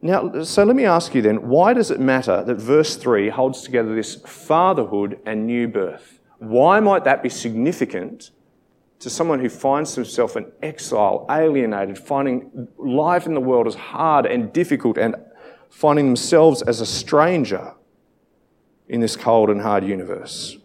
Now, 0.00 0.44
so 0.44 0.62
let 0.62 0.76
me 0.76 0.84
ask 0.84 1.14
you 1.14 1.22
then 1.22 1.48
why 1.48 1.72
does 1.72 1.90
it 1.90 1.98
matter 1.98 2.44
that 2.44 2.56
verse 2.56 2.96
3 2.96 3.30
holds 3.30 3.62
together 3.62 3.94
this 3.94 4.14
fatherhood 4.14 5.18
and 5.26 5.46
new 5.46 5.66
birth? 5.66 6.20
Why 6.38 6.78
might 6.78 7.04
that 7.04 7.22
be 7.22 7.28
significant 7.28 8.30
to 9.00 9.10
someone 9.10 9.40
who 9.40 9.48
finds 9.48 9.94
himself 9.94 10.36
in 10.36 10.50
exile, 10.62 11.26
alienated, 11.30 11.98
finding 11.98 12.68
life 12.78 13.26
in 13.26 13.34
the 13.34 13.40
world 13.40 13.66
as 13.66 13.74
hard 13.74 14.26
and 14.26 14.52
difficult, 14.52 14.98
and 14.98 15.14
finding 15.70 16.06
themselves 16.06 16.62
as 16.62 16.80
a 16.80 16.86
stranger 16.86 17.74
in 18.88 19.00
this 19.00 19.16
cold 19.16 19.50
and 19.50 19.62
hard 19.62 19.84
universe? 19.84 20.56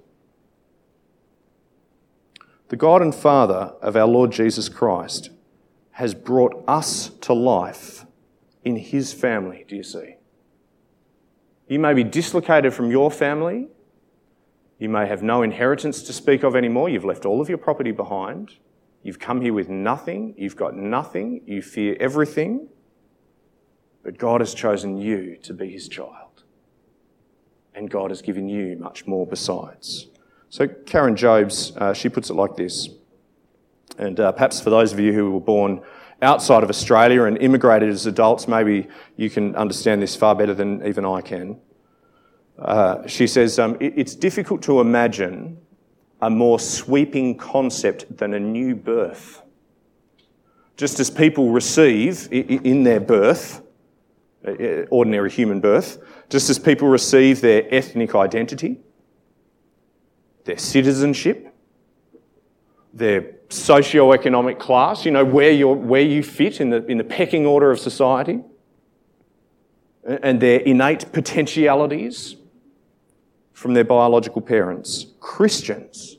The 2.69 2.77
God 2.77 3.01
and 3.01 3.13
Father 3.13 3.74
of 3.81 3.95
our 3.95 4.07
Lord 4.07 4.31
Jesus 4.31 4.69
Christ 4.69 5.29
has 5.91 6.15
brought 6.15 6.63
us 6.67 7.10
to 7.22 7.33
life 7.33 8.05
in 8.63 8.77
his 8.77 9.13
family, 9.13 9.65
do 9.67 9.75
you 9.75 9.83
see? 9.83 10.15
You 11.67 11.79
may 11.79 11.93
be 11.93 12.03
dislocated 12.03 12.74
from 12.74 12.91
your 12.91 13.12
family. 13.12 13.67
You 14.79 14.89
may 14.89 15.07
have 15.07 15.22
no 15.22 15.43
inheritance 15.43 16.01
to 16.03 16.13
speak 16.13 16.43
of 16.43 16.55
anymore. 16.55 16.89
You've 16.89 17.05
left 17.05 17.25
all 17.25 17.41
of 17.41 17.50
your 17.50 17.57
property 17.57 17.91
behind. 17.91 18.55
You've 19.01 19.19
come 19.19 19.41
here 19.41 19.53
with 19.53 19.69
nothing. 19.69 20.33
You've 20.38 20.55
got 20.55 20.75
nothing. 20.75 21.41
You 21.45 21.62
fear 21.62 21.95
everything. 22.00 22.69
But 24.03 24.17
God 24.17 24.41
has 24.41 24.53
chosen 24.53 24.98
you 24.98 25.38
to 25.43 25.53
be 25.53 25.69
his 25.72 25.88
child. 25.88 26.43
And 27.74 27.89
God 27.89 28.12
has 28.12 28.22
given 28.22 28.50
you 28.50 28.77
much 28.77 29.07
more 29.07 29.25
besides. 29.25 30.07
So, 30.50 30.67
Karen 30.67 31.15
Jobes, 31.15 31.75
uh, 31.77 31.93
she 31.93 32.10
puts 32.10 32.29
it 32.29 32.33
like 32.33 32.55
this. 32.55 32.89
And 33.98 34.19
uh, 34.19 34.31
perhaps 34.33 34.62
for 34.62 34.69
those 34.69 34.93
of 34.93 35.00
you 35.00 35.13
who 35.13 35.31
were 35.31 35.39
born 35.39 35.81
outside 36.22 36.63
of 36.63 36.69
Australia 36.69 37.24
and 37.24 37.38
immigrated 37.39 37.89
as 37.89 38.05
adults, 38.05 38.48
maybe 38.48 38.88
you 39.17 39.29
can 39.29 39.55
understand 39.55 40.01
this 40.01 40.15
far 40.15 40.36
better 40.36 40.53
than 40.53 40.86
even 40.86 41.05
I 41.05 41.22
can. 41.22 41.60
Uh, 42.60 43.07
she 43.07 43.25
says, 43.25 43.57
um, 43.57 43.77
It's 43.79 44.15
difficult 44.15 44.62
to 44.63 44.79
imagine 44.79 45.57
a 46.22 46.29
more 46.29 46.60
sweeping 46.60 47.36
concept 47.36 48.17
than 48.17 48.36
a 48.36 48.39
new 48.39 48.75
birth. 48.75 49.41
Just 50.77 51.00
as 51.00 51.10
people 51.10 51.50
receive 51.51 52.27
in 52.31 52.83
their 52.83 53.00
birth, 53.00 53.62
Uh, 54.45 54.83
ordinary 54.89 55.31
human 55.31 55.62
birth, 55.62 56.00
just 56.29 56.50
as 56.50 56.59
people 56.59 56.89
receive 56.89 57.39
their 57.39 57.63
ethnic 57.73 58.13
identity, 58.13 58.77
their 60.43 60.57
citizenship, 60.57 61.55
their 62.93 63.35
socio-economic 63.47 64.59
class, 64.59 65.05
you 65.05 65.12
know, 65.12 65.23
where, 65.23 65.51
you 65.51 65.69
where 65.69 66.01
you 66.01 66.21
fit 66.21 66.59
in 66.59 66.71
the, 66.71 66.85
in 66.88 66.97
the 66.97 67.05
pecking 67.05 67.45
order 67.45 67.71
of 67.71 67.79
society, 67.79 68.41
and 70.03 70.41
their 70.41 70.59
innate 70.59 71.13
potentialities 71.13 72.35
from 73.53 73.73
their 73.73 73.85
biological 73.85 74.41
parents. 74.41 75.05
Christians 75.21 76.17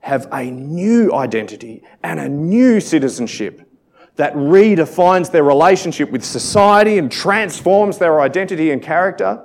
have 0.00 0.26
a 0.32 0.44
new 0.44 1.12
identity 1.12 1.82
and 2.02 2.18
a 2.20 2.28
new 2.28 2.80
citizenship 2.80 3.68
that 4.16 4.34
redefines 4.34 5.30
their 5.30 5.44
relationship 5.44 6.10
with 6.10 6.24
society 6.24 6.98
and 6.98 7.12
transforms 7.12 7.98
their 7.98 8.20
identity 8.20 8.70
and 8.70 8.82
character. 8.82 9.44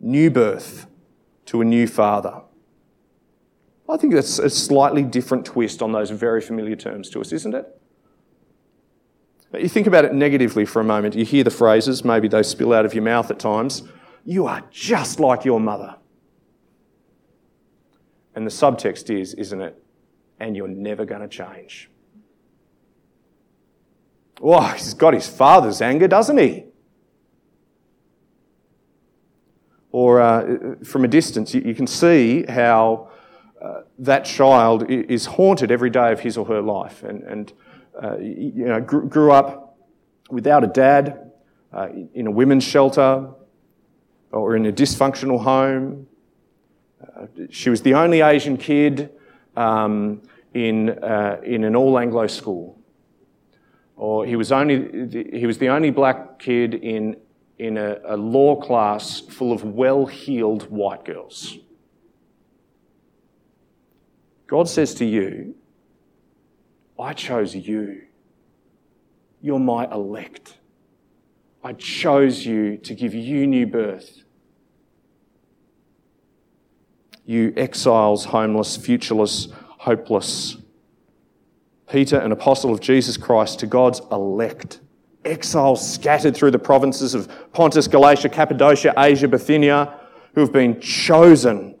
New 0.00 0.30
birth 0.30 0.86
to 1.46 1.60
a 1.60 1.64
new 1.64 1.86
father. 1.86 2.42
I 3.88 3.96
think 3.96 4.12
that's 4.12 4.38
a 4.38 4.50
slightly 4.50 5.02
different 5.02 5.46
twist 5.46 5.82
on 5.82 5.92
those 5.92 6.10
very 6.10 6.40
familiar 6.40 6.76
terms 6.76 7.08
to 7.10 7.20
us, 7.20 7.32
isn't 7.32 7.54
it? 7.54 7.66
But 9.50 9.62
you 9.62 9.68
think 9.68 9.86
about 9.86 10.04
it 10.04 10.12
negatively 10.12 10.66
for 10.66 10.80
a 10.80 10.84
moment. 10.84 11.14
You 11.14 11.24
hear 11.24 11.42
the 11.42 11.50
phrases, 11.50 12.04
maybe 12.04 12.28
they 12.28 12.42
spill 12.42 12.74
out 12.74 12.84
of 12.84 12.92
your 12.94 13.04
mouth 13.04 13.30
at 13.30 13.38
times. 13.38 13.82
You 14.24 14.46
are 14.46 14.62
just 14.70 15.20
like 15.20 15.44
your 15.46 15.58
mother. 15.58 15.96
And 18.34 18.46
the 18.46 18.50
subtext 18.50 19.08
is, 19.08 19.32
isn't 19.34 19.60
it? 19.60 19.82
And 20.38 20.54
you're 20.54 20.68
never 20.68 21.06
going 21.06 21.22
to 21.22 21.28
change. 21.28 21.90
Oh, 24.40 24.60
he's 24.68 24.94
got 24.94 25.14
his 25.14 25.28
father's 25.28 25.82
anger, 25.82 26.08
doesn't 26.08 26.38
he? 26.38 26.64
Or 29.90 30.20
uh, 30.20 30.74
from 30.84 31.04
a 31.04 31.08
distance, 31.08 31.54
you, 31.54 31.74
can 31.74 31.86
see 31.86 32.44
how 32.48 33.10
uh, 33.60 33.82
that 33.98 34.24
child 34.24 34.88
is 34.88 35.26
haunted 35.26 35.70
every 35.70 35.90
day 35.90 36.12
of 36.12 36.20
his 36.20 36.36
or 36.36 36.44
her 36.46 36.60
life 36.60 37.02
and, 37.02 37.22
and 37.24 37.52
uh, 38.00 38.16
you 38.18 38.66
know, 38.66 38.80
grew, 38.80 39.08
grew, 39.08 39.32
up 39.32 39.76
without 40.30 40.62
a 40.62 40.68
dad, 40.68 41.32
uh, 41.72 41.88
in 42.14 42.26
a 42.26 42.30
women's 42.30 42.64
shelter, 42.64 43.28
or 44.30 44.54
in 44.54 44.66
a 44.66 44.72
dysfunctional 44.72 45.42
home. 45.42 46.06
Uh, 47.02 47.26
she 47.50 47.70
was 47.70 47.82
the 47.82 47.94
only 47.94 48.20
Asian 48.20 48.56
kid 48.56 49.10
um, 49.56 50.22
in, 50.54 50.90
uh, 50.90 51.40
in 51.42 51.64
an 51.64 51.74
all 51.74 51.98
Anglo 51.98 52.26
school. 52.26 52.77
Or 53.98 54.24
he 54.24 54.36
was, 54.36 54.52
only, 54.52 55.08
he 55.36 55.44
was 55.44 55.58
the 55.58 55.68
only 55.70 55.90
black 55.90 56.38
kid 56.38 56.72
in, 56.72 57.16
in 57.58 57.76
a, 57.76 57.98
a 58.04 58.16
law 58.16 58.54
class 58.54 59.18
full 59.18 59.52
of 59.52 59.64
well 59.64 60.06
heeled 60.06 60.70
white 60.70 61.04
girls. 61.04 61.58
God 64.46 64.68
says 64.68 64.94
to 64.94 65.04
you, 65.04 65.56
I 66.96 67.12
chose 67.12 67.56
you. 67.56 68.02
You're 69.42 69.58
my 69.58 69.90
elect. 69.90 70.58
I 71.64 71.72
chose 71.72 72.46
you 72.46 72.76
to 72.78 72.94
give 72.94 73.14
you 73.14 73.48
new 73.48 73.66
birth. 73.66 74.22
You 77.26 77.52
exiles, 77.56 78.26
homeless, 78.26 78.76
futureless, 78.76 79.48
hopeless. 79.52 80.56
Peter, 81.90 82.18
an 82.18 82.32
apostle 82.32 82.72
of 82.72 82.80
Jesus 82.80 83.16
Christ, 83.16 83.60
to 83.60 83.66
God's 83.66 84.00
elect. 84.12 84.80
Exiles 85.24 85.94
scattered 85.94 86.36
through 86.36 86.50
the 86.50 86.58
provinces 86.58 87.14
of 87.14 87.28
Pontus, 87.52 87.88
Galatia, 87.88 88.28
Cappadocia, 88.28 88.94
Asia, 88.96 89.28
Bithynia, 89.28 89.98
who 90.34 90.40
have 90.40 90.52
been 90.52 90.80
chosen 90.80 91.74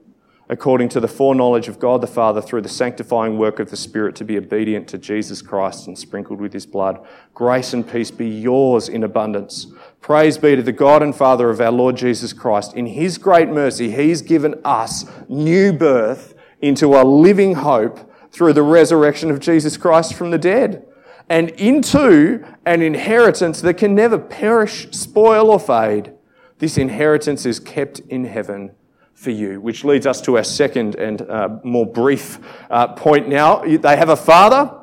according 0.50 0.88
to 0.88 1.00
the 1.00 1.08
foreknowledge 1.08 1.68
of 1.68 1.78
God 1.78 2.00
the 2.00 2.06
Father 2.06 2.40
through 2.40 2.62
the 2.62 2.68
sanctifying 2.68 3.36
work 3.36 3.60
of 3.60 3.70
the 3.70 3.76
Spirit 3.76 4.16
to 4.16 4.24
be 4.24 4.38
obedient 4.38 4.88
to 4.88 4.98
Jesus 4.98 5.42
Christ 5.42 5.86
and 5.86 5.98
sprinkled 5.98 6.40
with 6.40 6.52
his 6.52 6.64
blood. 6.64 7.06
Grace 7.34 7.74
and 7.74 7.86
peace 7.86 8.10
be 8.10 8.28
yours 8.28 8.88
in 8.88 9.04
abundance. 9.04 9.66
Praise 10.00 10.38
be 10.38 10.56
to 10.56 10.62
the 10.62 10.72
God 10.72 11.02
and 11.02 11.14
Father 11.14 11.50
of 11.50 11.60
our 11.60 11.70
Lord 11.70 11.96
Jesus 11.96 12.32
Christ. 12.32 12.74
In 12.74 12.86
his 12.86 13.18
great 13.18 13.48
mercy, 13.48 13.90
he's 13.90 14.22
given 14.22 14.54
us 14.64 15.04
new 15.28 15.72
birth 15.72 16.34
into 16.60 16.96
a 16.96 17.04
living 17.04 17.54
hope 17.54 18.07
through 18.30 18.52
the 18.52 18.62
resurrection 18.62 19.30
of 19.30 19.40
Jesus 19.40 19.76
Christ 19.76 20.14
from 20.14 20.30
the 20.30 20.38
dead 20.38 20.86
and 21.28 21.50
into 21.50 22.44
an 22.64 22.82
inheritance 22.82 23.60
that 23.60 23.74
can 23.74 23.94
never 23.94 24.18
perish, 24.18 24.90
spoil, 24.92 25.50
or 25.50 25.60
fade. 25.60 26.12
This 26.58 26.78
inheritance 26.78 27.44
is 27.44 27.60
kept 27.60 28.00
in 28.00 28.24
heaven 28.24 28.72
for 29.14 29.30
you, 29.30 29.60
which 29.60 29.84
leads 29.84 30.06
us 30.06 30.20
to 30.22 30.36
our 30.36 30.44
second 30.44 30.94
and 30.94 31.22
uh, 31.22 31.58
more 31.64 31.86
brief 31.86 32.38
uh, 32.70 32.88
point 32.88 33.28
now. 33.28 33.62
They 33.64 33.96
have 33.96 34.08
a 34.08 34.16
father. 34.16 34.74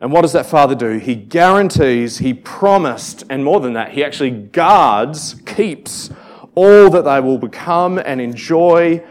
And 0.00 0.12
what 0.12 0.22
does 0.22 0.32
that 0.32 0.46
father 0.46 0.74
do? 0.74 0.98
He 0.98 1.14
guarantees, 1.14 2.18
he 2.18 2.34
promised, 2.34 3.24
and 3.30 3.42
more 3.42 3.60
than 3.60 3.72
that, 3.72 3.92
he 3.92 4.04
actually 4.04 4.30
guards, 4.30 5.36
keeps 5.46 6.10
all 6.54 6.90
that 6.90 7.04
they 7.04 7.20
will 7.20 7.38
become 7.38 7.98
and 7.98 8.20
enjoy 8.20 9.02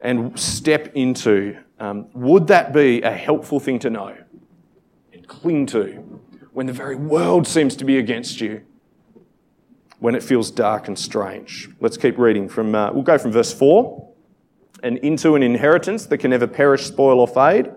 and 0.00 0.38
step 0.38 0.92
into. 0.94 1.58
Um, 1.78 2.08
would 2.14 2.48
that 2.48 2.72
be 2.72 3.02
a 3.02 3.12
helpful 3.12 3.60
thing 3.60 3.78
to 3.80 3.90
know 3.90 4.16
and 5.12 5.28
cling 5.28 5.66
to 5.66 6.20
when 6.52 6.66
the 6.66 6.72
very 6.72 6.96
world 6.96 7.46
seems 7.46 7.76
to 7.76 7.84
be 7.84 7.98
against 7.98 8.40
you? 8.40 8.64
when 10.00 10.14
it 10.14 10.22
feels 10.22 10.50
dark 10.50 10.88
and 10.88 10.98
strange. 10.98 11.68
Let's 11.80 11.96
keep 11.96 12.18
reading 12.18 12.48
from, 12.48 12.74
uh, 12.74 12.92
we'll 12.92 13.02
go 13.02 13.18
from 13.18 13.32
verse 13.32 13.52
4 13.52 14.08
and 14.82 14.98
into 14.98 15.34
an 15.34 15.42
inheritance 15.42 16.06
that 16.06 16.18
can 16.18 16.30
never 16.30 16.46
perish, 16.46 16.86
spoil, 16.86 17.20
or 17.20 17.26
fade. 17.26 17.70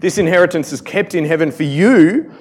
This 0.00 0.18
inheritance 0.18 0.72
is 0.72 0.80
kept 0.80 1.14
in 1.14 1.24
heaven 1.24 1.52
for 1.52 1.62
you 1.62 2.32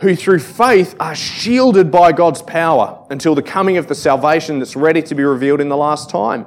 who 0.00 0.14
through 0.14 0.38
faith 0.38 0.94
are 1.00 1.14
shielded 1.14 1.90
by 1.90 2.12
God's 2.12 2.42
power 2.42 3.04
until 3.10 3.34
the 3.34 3.42
coming 3.42 3.78
of 3.78 3.88
the 3.88 3.94
salvation 3.94 4.58
that's 4.58 4.76
ready 4.76 5.02
to 5.02 5.14
be 5.14 5.24
revealed 5.24 5.60
in 5.60 5.68
the 5.68 5.76
last 5.76 6.10
time. 6.10 6.46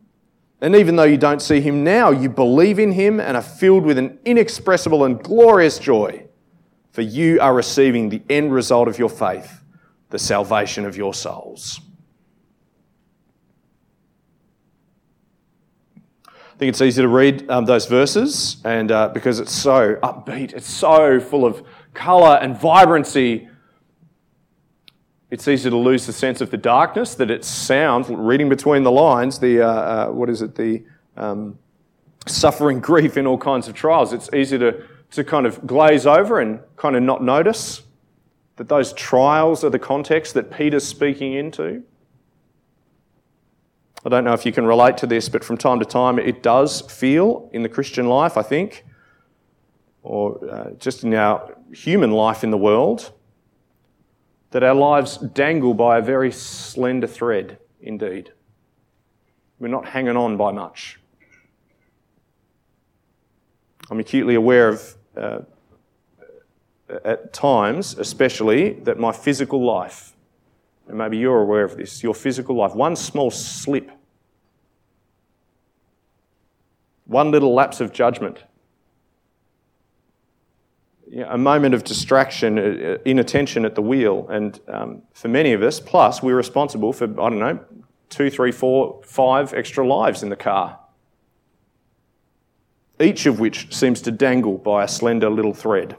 And 0.61 0.75
even 0.75 0.95
though 0.95 1.03
you 1.03 1.17
don't 1.17 1.41
see 1.41 1.59
him 1.59 1.83
now, 1.83 2.11
you 2.11 2.29
believe 2.29 2.77
in 2.77 2.91
him 2.91 3.19
and 3.19 3.35
are 3.35 3.41
filled 3.41 3.83
with 3.83 3.97
an 3.97 4.19
inexpressible 4.25 5.03
and 5.03 5.21
glorious 5.21 5.79
joy, 5.79 6.27
for 6.91 7.01
you 7.01 7.41
are 7.41 7.53
receiving 7.53 8.09
the 8.09 8.21
end 8.29 8.53
result 8.53 8.87
of 8.87 8.99
your 8.99 9.09
faith, 9.09 9.63
the 10.11 10.19
salvation 10.19 10.85
of 10.85 10.95
your 10.95 11.15
souls. 11.15 11.81
I 16.27 16.57
think 16.61 16.69
it's 16.69 16.81
easy 16.81 17.01
to 17.01 17.07
read 17.07 17.49
um, 17.49 17.65
those 17.65 17.87
verses, 17.87 18.57
and 18.63 18.91
uh, 18.91 19.07
because 19.07 19.39
it's 19.39 19.51
so 19.51 19.95
upbeat, 20.03 20.53
it's 20.53 20.69
so 20.69 21.19
full 21.19 21.43
of 21.43 21.63
colour 21.95 22.37
and 22.39 22.55
vibrancy 22.55 23.47
it's 25.31 25.47
easy 25.47 25.69
to 25.69 25.77
lose 25.77 26.05
the 26.05 26.13
sense 26.13 26.41
of 26.41 26.51
the 26.51 26.57
darkness 26.57 27.15
that 27.15 27.31
it 27.31 27.45
sounds, 27.45 28.09
reading 28.09 28.49
between 28.49 28.83
the 28.83 28.91
lines, 28.91 29.39
the, 29.39 29.61
uh, 29.61 29.67
uh, 29.67 30.07
what 30.07 30.29
is 30.29 30.41
it, 30.41 30.55
the 30.55 30.83
um, 31.15 31.57
suffering 32.27 32.79
grief 32.81 33.15
in 33.15 33.25
all 33.25 33.37
kinds 33.37 33.69
of 33.69 33.73
trials. 33.73 34.11
It's 34.11 34.29
easy 34.33 34.59
to, 34.59 34.83
to 35.11 35.23
kind 35.23 35.45
of 35.45 35.65
glaze 35.65 36.05
over 36.05 36.41
and 36.41 36.59
kind 36.75 36.97
of 36.97 37.03
not 37.03 37.23
notice 37.23 37.81
that 38.57 38.67
those 38.67 38.91
trials 38.93 39.63
are 39.63 39.69
the 39.69 39.79
context 39.79 40.33
that 40.33 40.51
Peter's 40.51 40.85
speaking 40.85 41.33
into. 41.33 41.81
I 44.05 44.09
don't 44.09 44.25
know 44.25 44.33
if 44.33 44.45
you 44.45 44.51
can 44.51 44.65
relate 44.65 44.97
to 44.97 45.07
this, 45.07 45.29
but 45.29 45.45
from 45.45 45.57
time 45.57 45.79
to 45.79 45.85
time 45.85 46.19
it 46.19 46.43
does 46.43 46.81
feel 46.81 47.49
in 47.53 47.63
the 47.63 47.69
Christian 47.69 48.07
life, 48.07 48.35
I 48.35 48.41
think, 48.41 48.83
or 50.03 50.43
uh, 50.49 50.71
just 50.71 51.05
in 51.05 51.13
our 51.13 51.55
human 51.71 52.11
life 52.11 52.43
in 52.43 52.49
the 52.49 52.57
world, 52.57 53.13
that 54.51 54.63
our 54.63 54.75
lives 54.75 55.17
dangle 55.17 55.73
by 55.73 55.97
a 55.97 56.01
very 56.01 56.31
slender 56.31 57.07
thread 57.07 57.57
indeed. 57.81 58.31
We're 59.59 59.69
not 59.69 59.87
hanging 59.87 60.17
on 60.17 60.37
by 60.37 60.51
much. 60.51 60.99
I'm 63.89 63.99
acutely 63.99 64.35
aware 64.35 64.69
of, 64.69 64.95
uh, 65.17 65.39
at 67.03 67.33
times 67.33 67.97
especially, 67.97 68.73
that 68.83 68.99
my 68.99 69.11
physical 69.11 69.65
life, 69.65 70.15
and 70.87 70.97
maybe 70.97 71.17
you're 71.17 71.41
aware 71.41 71.63
of 71.63 71.77
this, 71.77 72.03
your 72.03 72.13
physical 72.13 72.55
life, 72.55 72.75
one 72.75 72.95
small 72.95 73.31
slip, 73.31 73.89
one 77.05 77.31
little 77.31 77.53
lapse 77.53 77.81
of 77.81 77.91
judgment 77.91 78.43
a 81.27 81.37
moment 81.37 81.75
of 81.75 81.83
distraction, 81.83 82.57
uh, 82.57 82.61
uh, 82.61 82.97
inattention 83.05 83.65
at 83.65 83.75
the 83.75 83.81
wheel. 83.81 84.27
And 84.29 84.59
um, 84.67 85.01
for 85.13 85.27
many 85.27 85.53
of 85.53 85.61
us, 85.61 85.79
plus, 85.79 86.23
we're 86.23 86.35
responsible 86.35 86.93
for, 86.93 87.05
I 87.05 87.29
don't 87.29 87.39
know, 87.39 87.59
two, 88.09 88.29
three, 88.29 88.51
four, 88.51 89.01
five 89.03 89.53
extra 89.53 89.85
lives 89.85 90.23
in 90.23 90.29
the 90.29 90.35
car. 90.35 90.79
Each 92.99 93.25
of 93.25 93.39
which 93.39 93.75
seems 93.75 94.01
to 94.01 94.11
dangle 94.11 94.57
by 94.57 94.83
a 94.83 94.87
slender 94.87 95.29
little 95.29 95.53
thread. 95.53 95.97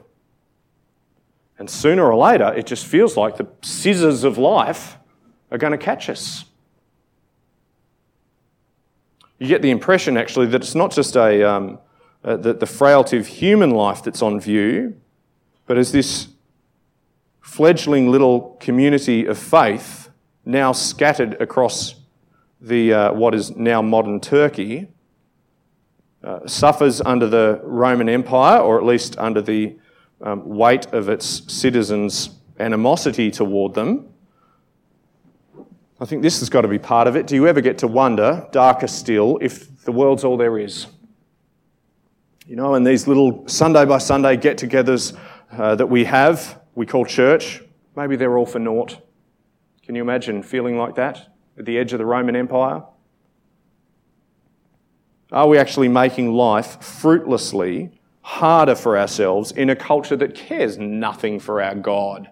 And 1.59 1.69
sooner 1.69 2.11
or 2.11 2.15
later, 2.15 2.53
it 2.53 2.65
just 2.65 2.85
feels 2.85 3.15
like 3.15 3.37
the 3.37 3.47
scissors 3.61 4.23
of 4.23 4.37
life 4.37 4.97
are 5.51 5.57
going 5.57 5.71
to 5.71 5.77
catch 5.77 6.09
us. 6.09 6.45
You 9.37 9.47
get 9.47 9.61
the 9.61 9.71
impression, 9.71 10.17
actually, 10.17 10.47
that 10.47 10.61
it's 10.61 10.75
not 10.75 10.91
just 10.91 11.15
a, 11.15 11.43
um, 11.43 11.79
uh, 12.23 12.37
the, 12.37 12.53
the 12.53 12.65
frailty 12.65 13.17
of 13.17 13.27
human 13.27 13.71
life 13.71 14.03
that's 14.03 14.21
on 14.21 14.39
view, 14.39 14.95
but 15.65 15.77
as 15.77 15.91
this 15.91 16.27
fledgling 17.41 18.09
little 18.09 18.57
community 18.59 19.25
of 19.25 19.37
faith, 19.37 20.09
now 20.45 20.71
scattered 20.71 21.39
across 21.41 21.95
the, 22.59 22.93
uh, 22.93 23.13
what 23.13 23.35
is 23.35 23.55
now 23.55 23.81
modern 23.81 24.19
Turkey, 24.19 24.87
uh, 26.23 26.47
suffers 26.47 27.01
under 27.01 27.27
the 27.27 27.59
Roman 27.63 28.07
Empire, 28.07 28.59
or 28.59 28.77
at 28.77 28.85
least 28.85 29.17
under 29.17 29.41
the 29.41 29.77
um, 30.21 30.47
weight 30.47 30.85
of 30.93 31.09
its 31.09 31.51
citizens' 31.53 32.29
animosity 32.59 33.29
toward 33.29 33.73
them. 33.73 34.09
I 35.99 36.05
think 36.05 36.21
this 36.21 36.39
has 36.39 36.49
got 36.49 36.61
to 36.61 36.67
be 36.67 36.79
part 36.79 37.07
of 37.07 37.15
it. 37.15 37.27
Do 37.27 37.35
you 37.35 37.47
ever 37.47 37.61
get 37.61 37.77
to 37.79 37.87
wonder, 37.87 38.47
darker 38.51 38.87
still, 38.87 39.37
if 39.41 39.83
the 39.83 39.91
world's 39.91 40.23
all 40.23 40.37
there 40.37 40.57
is? 40.57 40.87
You 42.45 42.55
know, 42.55 42.75
and 42.75 42.85
these 42.85 43.07
little 43.07 43.47
Sunday 43.47 43.85
by 43.85 43.99
Sunday 43.99 44.35
get 44.35 44.57
togethers 44.57 45.17
uh, 45.57 45.75
that 45.75 45.87
we 45.87 46.05
have, 46.05 46.61
we 46.75 46.85
call 46.85 47.05
church, 47.05 47.61
maybe 47.95 48.15
they're 48.15 48.37
all 48.37 48.45
for 48.45 48.59
naught. 48.59 48.99
Can 49.83 49.95
you 49.95 50.01
imagine 50.01 50.43
feeling 50.43 50.77
like 50.77 50.95
that 50.95 51.35
at 51.57 51.65
the 51.65 51.77
edge 51.77 51.93
of 51.93 51.99
the 51.99 52.05
Roman 52.05 52.35
Empire? 52.35 52.83
Are 55.31 55.47
we 55.47 55.57
actually 55.57 55.87
making 55.87 56.33
life 56.33 56.81
fruitlessly 56.81 57.99
harder 58.21 58.75
for 58.75 58.97
ourselves 58.97 59.51
in 59.51 59.69
a 59.69 59.75
culture 59.75 60.15
that 60.15 60.35
cares 60.35 60.77
nothing 60.77 61.39
for 61.39 61.61
our 61.61 61.75
God 61.75 62.29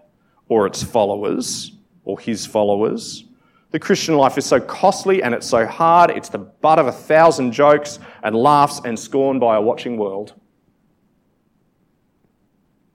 or 0.48 0.66
its 0.66 0.82
followers 0.82 1.72
or 2.04 2.18
his 2.18 2.46
followers? 2.46 3.24
The 3.70 3.78
Christian 3.78 4.16
life 4.16 4.38
is 4.38 4.46
so 4.46 4.60
costly 4.60 5.22
and 5.22 5.34
it's 5.34 5.48
so 5.48 5.66
hard, 5.66 6.10
it's 6.10 6.28
the 6.28 6.38
butt 6.38 6.78
of 6.78 6.86
a 6.86 6.92
thousand 6.92 7.52
jokes 7.52 7.98
and 8.22 8.36
laughs 8.36 8.80
and 8.84 8.98
scorn 8.98 9.38
by 9.38 9.56
a 9.56 9.60
watching 9.60 9.96
world 9.96 10.34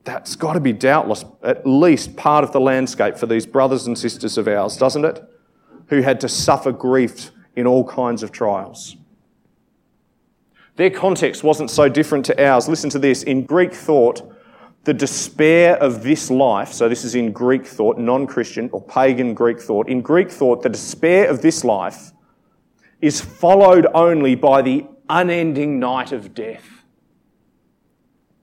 that's 0.08 0.38
got 0.38 0.54
to 0.54 0.62
be 0.62 0.72
doubtless 0.72 1.26
at 1.44 1.68
least 1.68 2.16
part 2.16 2.46
of 2.46 2.54
the 2.54 2.62
landscape 2.62 3.18
for 3.18 3.26
these 3.26 3.46
brothers 3.46 3.88
and 3.88 3.98
sisters 3.98 4.38
of 4.38 4.48
ours, 4.48 4.78
doesn't 4.78 5.04
it? 5.04 5.22
Who 5.88 6.02
had 6.02 6.22
to 6.22 6.30
suffer 6.30 6.72
grief 6.72 7.32
in 7.58 7.68
all 7.68 7.84
kinds 7.84 8.24
of 8.24 8.32
trials. 8.32 8.96
Their 10.78 10.92
context 10.92 11.44
wasn't 11.44 11.70
so 11.70 11.90
different 11.90 12.26
to 12.28 12.42
ours. 12.42 12.70
Listen 12.70 12.90
to 12.92 13.00
this. 13.00 13.24
In 13.24 13.46
Greek 13.46 13.74
thought, 13.74 14.34
the 14.86 14.94
despair 14.94 15.76
of 15.76 16.04
this 16.04 16.32
life, 16.32 16.72
so 16.72 16.88
this 16.88 17.04
is 17.04 17.14
in 17.14 17.34
Greek 17.34 17.66
thought, 17.66 17.98
non 17.98 18.28
Christian 18.28 18.70
or 18.72 18.82
pagan 18.82 19.34
Greek 19.34 19.60
thought, 19.60 19.90
in 19.90 20.02
Greek 20.02 20.32
thought, 20.32 20.64
the 20.64 20.70
despair 20.70 21.30
of 21.30 21.42
this 21.42 21.66
life 21.66 22.14
is 23.02 23.20
followed 23.20 23.88
only 23.94 24.36
by 24.36 24.62
the 24.62 24.86
unending 25.10 25.80
night 25.80 26.14
of 26.14 26.34
death. 26.34 26.77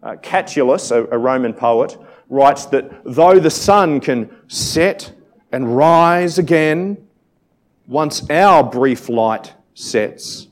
Uh, 0.05 0.17
Catullus, 0.17 0.90
a, 0.90 1.05
a 1.07 1.19
Roman 1.19 1.55
poet, 1.55 1.97
writes 2.29 2.67
that 2.67 3.03
though 3.05 3.38
the 3.40 3.51
sun 3.51 4.01
can 4.01 4.31
set 4.49 5.12
and 5.51 5.75
rise 5.75 6.38
again, 6.38 7.09
once 7.87 8.29
our 8.31 8.62
brief 8.62 9.09
light 9.09 9.55
sets, 9.73 10.49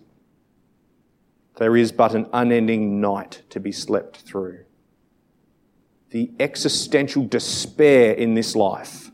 there 1.56 1.76
is 1.76 1.92
but 1.92 2.14
an 2.14 2.26
unending 2.32 3.00
night 3.00 3.42
to 3.50 3.60
be 3.60 3.72
slept 3.72 4.18
through. 4.18 4.64
The 6.10 6.30
existential 6.40 7.24
despair 7.24 8.12
in 8.12 8.34
this 8.34 8.56
life 8.56 9.10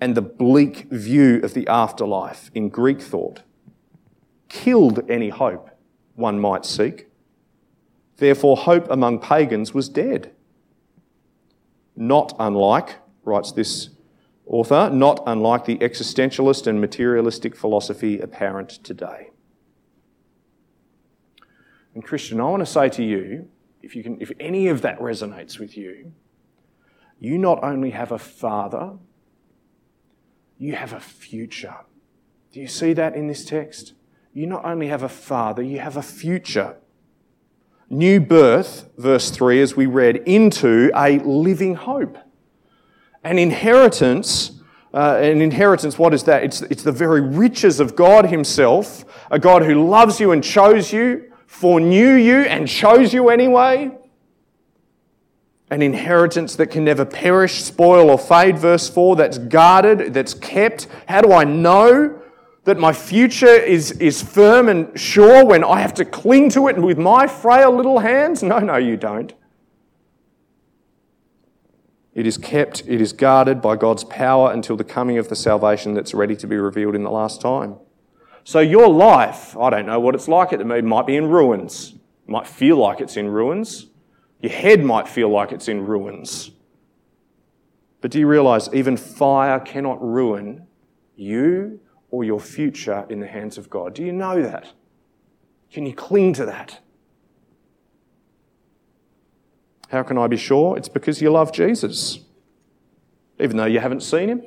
and 0.00 0.14
the 0.14 0.22
bleak 0.22 0.86
view 0.90 1.40
of 1.42 1.54
the 1.54 1.66
afterlife 1.66 2.50
in 2.54 2.68
Greek 2.68 3.00
thought 3.00 3.42
killed 4.48 5.08
any 5.10 5.28
hope 5.28 5.70
one 6.14 6.38
might 6.40 6.64
seek. 6.64 7.08
Therefore, 8.16 8.56
hope 8.56 8.90
among 8.90 9.20
pagans 9.20 9.74
was 9.74 9.88
dead. 9.88 10.32
Not 11.94 12.34
unlike, 12.38 12.96
writes 13.24 13.52
this 13.52 13.90
author, 14.46 14.90
not 14.90 15.22
unlike 15.26 15.64
the 15.64 15.76
existentialist 15.78 16.66
and 16.66 16.80
materialistic 16.80 17.56
philosophy 17.56 18.20
apparent 18.20 18.70
today. 18.70 19.30
And 21.94 22.04
Christian, 22.04 22.40
I 22.40 22.44
want 22.44 22.60
to 22.60 22.66
say 22.66 22.88
to 22.90 23.02
you, 23.02 23.48
if, 23.82 23.96
you 23.96 24.02
can, 24.02 24.20
if 24.20 24.30
any 24.38 24.68
of 24.68 24.82
that 24.82 24.98
resonates 24.98 25.58
with 25.58 25.76
you, 25.76 26.12
you 27.18 27.38
not 27.38 27.62
only 27.62 27.90
have 27.90 28.12
a 28.12 28.18
father, 28.18 28.98
you 30.58 30.74
have 30.74 30.92
a 30.92 31.00
future. 31.00 31.76
Do 32.52 32.60
you 32.60 32.68
see 32.68 32.92
that 32.92 33.14
in 33.14 33.26
this 33.26 33.44
text? 33.44 33.94
You 34.32 34.46
not 34.46 34.64
only 34.64 34.88
have 34.88 35.02
a 35.02 35.08
father, 35.08 35.62
you 35.62 35.80
have 35.80 35.96
a 35.96 36.02
future 36.02 36.76
new 37.88 38.20
birth, 38.20 38.88
verse 38.96 39.30
3, 39.30 39.60
as 39.62 39.76
we 39.76 39.86
read, 39.86 40.16
into 40.26 40.90
a 40.94 41.18
living 41.20 41.74
hope. 41.74 42.18
An 43.22 43.38
inheritance, 43.38 44.60
uh, 44.92 45.18
an 45.20 45.40
inheritance, 45.40 45.98
what 45.98 46.14
is 46.14 46.24
that? 46.24 46.44
It's, 46.44 46.62
it's 46.62 46.82
the 46.82 46.92
very 46.92 47.20
riches 47.20 47.80
of 47.80 47.96
God 47.96 48.26
Himself, 48.26 49.04
a 49.30 49.38
God 49.38 49.62
who 49.62 49.88
loves 49.88 50.20
you 50.20 50.32
and 50.32 50.42
chose 50.42 50.92
you, 50.92 51.32
foreknew 51.46 52.14
you 52.14 52.40
and 52.42 52.68
chose 52.68 53.12
you 53.12 53.28
anyway. 53.28 53.90
An 55.68 55.82
inheritance 55.82 56.54
that 56.56 56.68
can 56.68 56.84
never 56.84 57.04
perish, 57.04 57.64
spoil, 57.64 58.10
or 58.10 58.18
fade, 58.18 58.56
verse 58.58 58.88
4, 58.88 59.16
that's 59.16 59.38
guarded, 59.38 60.14
that's 60.14 60.34
kept. 60.34 60.86
How 61.08 61.22
do 61.22 61.32
I 61.32 61.44
know? 61.44 62.22
That 62.66 62.78
my 62.78 62.92
future 62.92 63.46
is, 63.46 63.92
is 63.92 64.20
firm 64.20 64.68
and 64.68 64.98
sure 64.98 65.44
when 65.44 65.62
I 65.62 65.80
have 65.80 65.94
to 65.94 66.04
cling 66.04 66.50
to 66.50 66.66
it 66.66 66.76
with 66.76 66.98
my 66.98 67.28
frail 67.28 67.70
little 67.70 68.00
hands? 68.00 68.42
No, 68.42 68.58
no, 68.58 68.76
you 68.76 68.96
don't. 68.96 69.32
It 72.12 72.26
is 72.26 72.36
kept, 72.36 72.82
it 72.88 73.00
is 73.00 73.12
guarded 73.12 73.62
by 73.62 73.76
God's 73.76 74.02
power 74.02 74.52
until 74.52 74.76
the 74.76 74.82
coming 74.82 75.16
of 75.16 75.28
the 75.28 75.36
salvation 75.36 75.94
that's 75.94 76.12
ready 76.12 76.34
to 76.34 76.48
be 76.48 76.56
revealed 76.56 76.96
in 76.96 77.04
the 77.04 77.10
last 77.10 77.40
time. 77.40 77.76
So 78.42 78.58
your 78.58 78.88
life, 78.88 79.56
I 79.56 79.70
don't 79.70 79.86
know 79.86 80.00
what 80.00 80.16
it's 80.16 80.26
like. 80.26 80.52
It 80.52 80.64
might 80.66 81.06
be 81.06 81.16
in 81.16 81.28
ruins. 81.28 81.94
It 82.26 82.30
might 82.30 82.48
feel 82.48 82.78
like 82.78 83.00
it's 83.00 83.16
in 83.16 83.28
ruins. 83.28 83.86
Your 84.40 84.52
head 84.52 84.82
might 84.82 85.06
feel 85.06 85.28
like 85.28 85.52
it's 85.52 85.68
in 85.68 85.86
ruins. 85.86 86.50
But 88.00 88.10
do 88.10 88.18
you 88.18 88.26
realize 88.26 88.68
even 88.74 88.96
fire 88.96 89.60
cannot 89.60 90.02
ruin 90.02 90.66
you 91.14 91.80
or 92.16 92.24
your 92.24 92.40
future 92.40 93.04
in 93.10 93.20
the 93.20 93.26
hands 93.26 93.58
of 93.58 93.68
God? 93.68 93.92
Do 93.92 94.02
you 94.02 94.10
know 94.10 94.40
that? 94.40 94.72
Can 95.70 95.84
you 95.84 95.92
cling 95.92 96.32
to 96.32 96.46
that? 96.46 96.80
How 99.90 100.02
can 100.02 100.16
I 100.16 100.26
be 100.26 100.38
sure? 100.38 100.78
It's 100.78 100.88
because 100.88 101.20
you 101.20 101.30
love 101.30 101.52
Jesus. 101.52 102.20
Even 103.38 103.58
though 103.58 103.66
you 103.66 103.80
haven't 103.80 104.00
seen 104.00 104.30
him, 104.30 104.42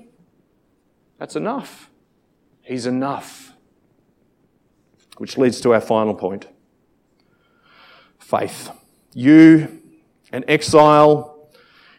that's 1.20 1.36
enough. 1.36 1.92
He's 2.64 2.88
enough. 2.88 3.54
Which 5.18 5.38
leads 5.38 5.62
to 5.62 5.76
our 5.76 5.82
final 5.82 6.16
point 6.16 6.48
faith. 8.18 8.72
You, 9.14 9.80
an 10.32 10.44
exile 10.48 11.52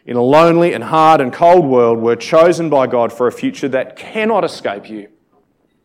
in 0.05 0.17
a 0.17 0.21
lonely 0.21 0.73
and 0.73 0.83
hard 0.83 1.21
and 1.21 1.31
cold 1.31 1.65
world, 1.65 1.99
were 1.99 2.17
chosen 2.17 2.69
by 2.69 2.87
God 2.87 3.13
for 3.13 3.25
a 3.27 3.31
future 3.31 3.69
that 3.69 3.95
cannot 3.95 4.43
escape 4.43 4.89
you. 4.89 5.07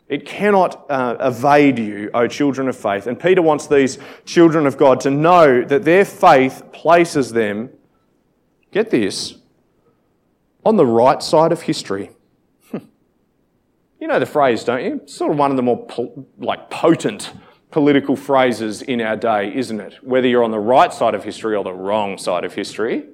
It 0.08 0.24
cannot 0.24 0.88
uh, 0.88 1.16
evade 1.20 1.78
you, 1.78 2.10
O 2.14 2.28
children 2.28 2.68
of 2.68 2.76
faith. 2.76 3.06
And 3.06 3.18
Peter 3.18 3.42
wants 3.42 3.66
these 3.66 3.98
children 4.24 4.66
of 4.66 4.76
God 4.76 5.00
to 5.00 5.10
know 5.10 5.64
that 5.64 5.84
their 5.84 6.04
faith 6.04 6.62
places 6.72 7.32
them, 7.32 7.70
get 8.70 8.90
this, 8.90 9.34
on 10.64 10.76
the 10.76 10.86
right 10.86 11.22
side 11.22 11.50
of 11.50 11.62
history. 11.62 12.10
you 12.72 14.06
know 14.06 14.20
the 14.20 14.26
phrase, 14.26 14.62
don't 14.62 14.84
you? 14.84 15.00
It's 15.02 15.14
sort 15.14 15.32
of 15.32 15.38
one 15.38 15.50
of 15.50 15.56
the 15.56 15.62
more 15.62 15.86
po- 15.86 16.26
like 16.38 16.70
potent 16.70 17.32
political 17.72 18.14
phrases 18.14 18.82
in 18.82 19.00
our 19.00 19.16
day, 19.16 19.54
isn't 19.54 19.80
it? 19.80 19.94
Whether 20.02 20.28
you're 20.28 20.44
on 20.44 20.52
the 20.52 20.58
right 20.58 20.92
side 20.94 21.14
of 21.14 21.24
history 21.24 21.56
or 21.56 21.64
the 21.64 21.72
wrong 21.72 22.16
side 22.16 22.44
of 22.44 22.54
history. 22.54 23.04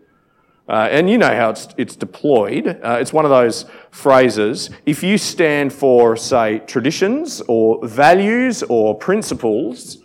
Uh, 0.68 0.88
and 0.90 1.10
you 1.10 1.18
know 1.18 1.34
how 1.34 1.50
it's, 1.50 1.68
it's 1.76 1.96
deployed. 1.96 2.66
Uh, 2.82 2.98
it's 3.00 3.12
one 3.12 3.24
of 3.24 3.30
those 3.30 3.66
phrases. 3.90 4.70
If 4.86 5.02
you 5.02 5.18
stand 5.18 5.72
for, 5.72 6.16
say, 6.16 6.60
traditions 6.60 7.42
or 7.48 7.84
values 7.86 8.62
or 8.68 8.96
principles 8.96 9.98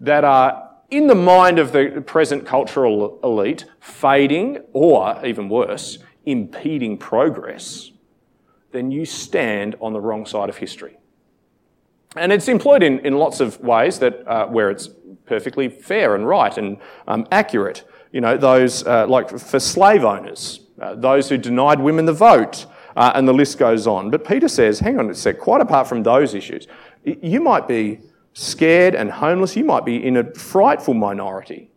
that 0.00 0.24
are 0.24 0.70
in 0.90 1.08
the 1.08 1.14
mind 1.14 1.58
of 1.58 1.72
the 1.72 2.02
present 2.06 2.46
cultural 2.46 3.18
elite, 3.24 3.64
fading 3.80 4.58
or, 4.72 5.20
even 5.26 5.48
worse, 5.48 5.98
impeding 6.24 6.96
progress, 6.96 7.90
then 8.70 8.90
you 8.90 9.04
stand 9.04 9.74
on 9.80 9.92
the 9.92 10.00
wrong 10.00 10.26
side 10.26 10.48
of 10.48 10.58
history. 10.58 10.96
And 12.16 12.32
it's 12.32 12.48
employed 12.48 12.82
in, 12.82 13.00
in 13.00 13.18
lots 13.18 13.40
of 13.40 13.58
ways 13.60 13.98
that, 13.98 14.26
uh, 14.26 14.46
where 14.46 14.70
it's 14.70 14.88
perfectly 15.26 15.68
fair 15.68 16.14
and 16.14 16.28
right 16.28 16.56
and 16.56 16.78
um, 17.08 17.26
accurate 17.32 17.84
you 18.14 18.20
know, 18.20 18.36
those 18.36 18.86
uh, 18.86 19.08
like 19.08 19.28
for 19.28 19.58
slave 19.58 20.04
owners, 20.04 20.60
uh, 20.80 20.94
those 20.94 21.28
who 21.28 21.36
denied 21.36 21.80
women 21.80 22.04
the 22.04 22.12
vote, 22.12 22.64
uh, 22.94 23.10
and 23.16 23.26
the 23.26 23.34
list 23.34 23.58
goes 23.58 23.88
on. 23.88 24.08
But 24.08 24.24
Peter 24.24 24.46
says, 24.46 24.78
hang 24.78 25.00
on 25.00 25.10
a 25.10 25.14
sec, 25.16 25.40
quite 25.40 25.60
apart 25.60 25.88
from 25.88 26.04
those 26.04 26.32
issues, 26.32 26.68
you 27.02 27.40
might 27.40 27.66
be 27.66 27.98
scared 28.32 28.94
and 28.94 29.10
homeless, 29.10 29.56
you 29.56 29.64
might 29.64 29.84
be 29.84 29.96
in 29.96 30.16
a 30.16 30.32
frightful 30.34 30.94
minority. 30.94 31.72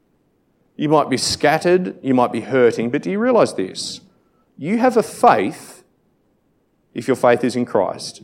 You 0.76 0.90
might 0.90 1.10
be 1.10 1.18
scattered, 1.18 1.98
you 2.04 2.14
might 2.14 2.32
be 2.32 2.42
hurting, 2.42 2.92
but 2.92 3.02
do 3.02 3.10
you 3.10 3.18
realize 3.18 3.56
this? 3.56 4.02
You 4.60 4.78
have 4.78 4.96
a 4.96 5.02
faith, 5.02 5.84
if 6.94 7.08
your 7.08 7.16
faith 7.16 7.44
is 7.44 7.56
in 7.56 7.66
Christ, 7.66 8.22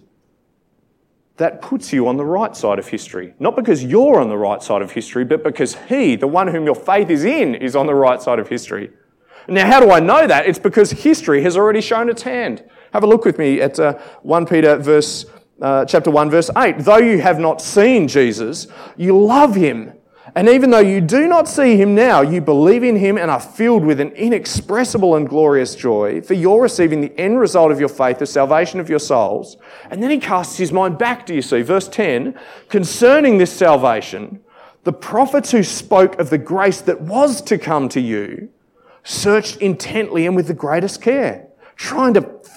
that 1.37 1.61
puts 1.61 1.91
you 1.91 2.07
on 2.07 2.17
the 2.17 2.25
right 2.25 2.55
side 2.55 2.77
of 2.77 2.87
history. 2.87 3.33
Not 3.39 3.55
because 3.55 3.83
you're 3.83 4.19
on 4.19 4.29
the 4.29 4.37
right 4.37 4.61
side 4.61 4.81
of 4.81 4.91
history, 4.91 5.25
but 5.25 5.43
because 5.43 5.75
He, 5.87 6.15
the 6.15 6.27
one 6.27 6.47
whom 6.47 6.65
your 6.65 6.75
faith 6.75 7.09
is 7.09 7.23
in, 7.23 7.55
is 7.55 7.75
on 7.75 7.87
the 7.87 7.95
right 7.95 8.21
side 8.21 8.39
of 8.39 8.49
history. 8.49 8.91
Now, 9.47 9.65
how 9.65 9.79
do 9.79 9.91
I 9.91 9.99
know 9.99 10.27
that? 10.27 10.45
It's 10.45 10.59
because 10.59 10.91
history 10.91 11.41
has 11.43 11.57
already 11.57 11.81
shown 11.81 12.09
its 12.09 12.21
hand. 12.21 12.63
Have 12.93 13.03
a 13.03 13.07
look 13.07 13.25
with 13.25 13.37
me 13.37 13.59
at 13.59 13.79
uh, 13.79 13.97
1 14.21 14.45
Peter 14.45 14.77
verse, 14.77 15.25
uh, 15.61 15.85
chapter 15.85 16.11
1 16.11 16.29
verse 16.29 16.49
8. 16.55 16.79
Though 16.79 16.97
you 16.97 17.19
have 17.19 17.39
not 17.39 17.61
seen 17.61 18.07
Jesus, 18.07 18.67
you 18.95 19.19
love 19.19 19.55
him 19.55 19.93
and 20.35 20.49
even 20.49 20.71
though 20.71 20.79
you 20.79 20.99
do 20.99 21.27
not 21.27 21.47
see 21.47 21.77
him 21.77 21.93
now, 21.93 22.21
you 22.21 22.41
believe 22.41 22.83
in 22.83 22.95
him 22.95 23.17
and 23.17 23.29
are 23.29 23.39
filled 23.39 23.85
with 23.85 23.99
an 23.99 24.11
inexpressible 24.11 25.15
and 25.15 25.29
glorious 25.29 25.75
joy, 25.75 26.21
for 26.21 26.33
you're 26.33 26.61
receiving 26.61 27.01
the 27.01 27.17
end 27.19 27.39
result 27.39 27.71
of 27.71 27.79
your 27.79 27.89
faith, 27.89 28.17
the 28.17 28.25
salvation 28.25 28.79
of 28.79 28.89
your 28.89 28.99
souls. 28.99 29.57
And 29.91 30.01
then 30.01 30.09
he 30.09 30.17
casts 30.17 30.57
his 30.57 30.71
mind 30.71 30.97
back, 30.97 31.27
do 31.27 31.35
you 31.35 31.41
see? 31.41 31.61
Verse 31.61 31.87
10 31.87 32.37
concerning 32.69 33.37
this 33.37 33.53
salvation, 33.53 34.39
the 34.83 34.93
prophets 34.93 35.51
who 35.51 35.63
spoke 35.63 36.17
of 36.19 36.29
the 36.29 36.37
grace 36.37 36.81
that 36.81 37.01
was 37.01 37.41
to 37.43 37.57
come 37.57 37.87
to 37.89 38.01
you 38.01 38.49
searched 39.03 39.57
intently 39.57 40.25
and 40.25 40.35
with 40.35 40.47
the 40.47 40.53
greatest 40.53 41.01
care 41.01 41.47
trying 41.75 42.13
to 42.13 42.21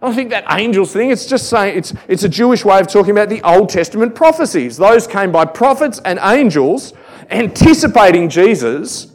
I 0.00 0.14
think 0.14 0.30
that 0.30 0.44
angels 0.50 0.92
thing, 0.92 1.10
it's 1.10 1.26
just 1.26 1.48
saying, 1.48 1.76
it's, 1.76 1.92
it's 2.06 2.22
a 2.22 2.28
Jewish 2.28 2.64
way 2.64 2.78
of 2.78 2.86
talking 2.86 3.10
about 3.10 3.28
the 3.28 3.42
Old 3.42 3.68
Testament 3.68 4.14
prophecies. 4.14 4.76
Those 4.76 5.06
came 5.06 5.32
by 5.32 5.44
prophets 5.44 6.00
and 6.04 6.18
angels 6.22 6.92
anticipating 7.30 8.28
Jesus, 8.28 9.12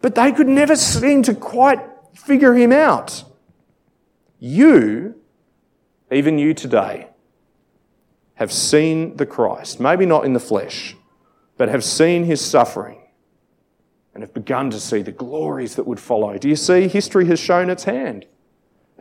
but 0.00 0.14
they 0.14 0.32
could 0.32 0.48
never 0.48 0.74
seem 0.74 1.22
to 1.24 1.34
quite 1.34 1.80
figure 2.14 2.54
him 2.54 2.72
out. 2.72 3.24
You, 4.38 5.20
even 6.10 6.38
you 6.38 6.54
today, 6.54 7.08
have 8.34 8.50
seen 8.50 9.16
the 9.16 9.26
Christ, 9.26 9.80
maybe 9.80 10.06
not 10.06 10.24
in 10.24 10.32
the 10.32 10.40
flesh, 10.40 10.96
but 11.58 11.68
have 11.68 11.84
seen 11.84 12.24
his 12.24 12.40
suffering 12.40 12.98
and 14.14 14.22
have 14.22 14.34
begun 14.34 14.70
to 14.70 14.80
see 14.80 15.02
the 15.02 15.12
glories 15.12 15.76
that 15.76 15.86
would 15.86 16.00
follow. 16.00 16.38
Do 16.38 16.48
you 16.48 16.56
see? 16.56 16.88
History 16.88 17.26
has 17.26 17.38
shown 17.38 17.70
its 17.70 17.84
hand. 17.84 18.26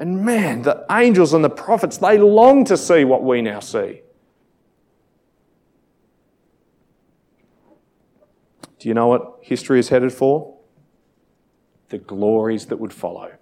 And 0.02 0.26
man, 0.26 0.64
the 0.64 0.84
angels 0.90 1.32
and 1.32 1.44
the 1.44 1.50
prophets, 1.50 1.98
they 2.00 2.18
long 2.18 2.66
to 2.66 2.76
see 2.76 3.04
what 3.04 3.24
we 3.24 3.44
now 3.44 3.60
see. 3.60 4.02
Do 8.80 8.88
you 8.88 8.96
know 8.96 9.06
what 9.06 9.38
history 9.44 9.78
is 9.78 9.90
headed 9.90 10.12
for? 10.12 10.58
The 11.90 12.00
glories 12.00 12.66
that 12.66 12.78
would 12.78 12.92
follow. 12.92 13.34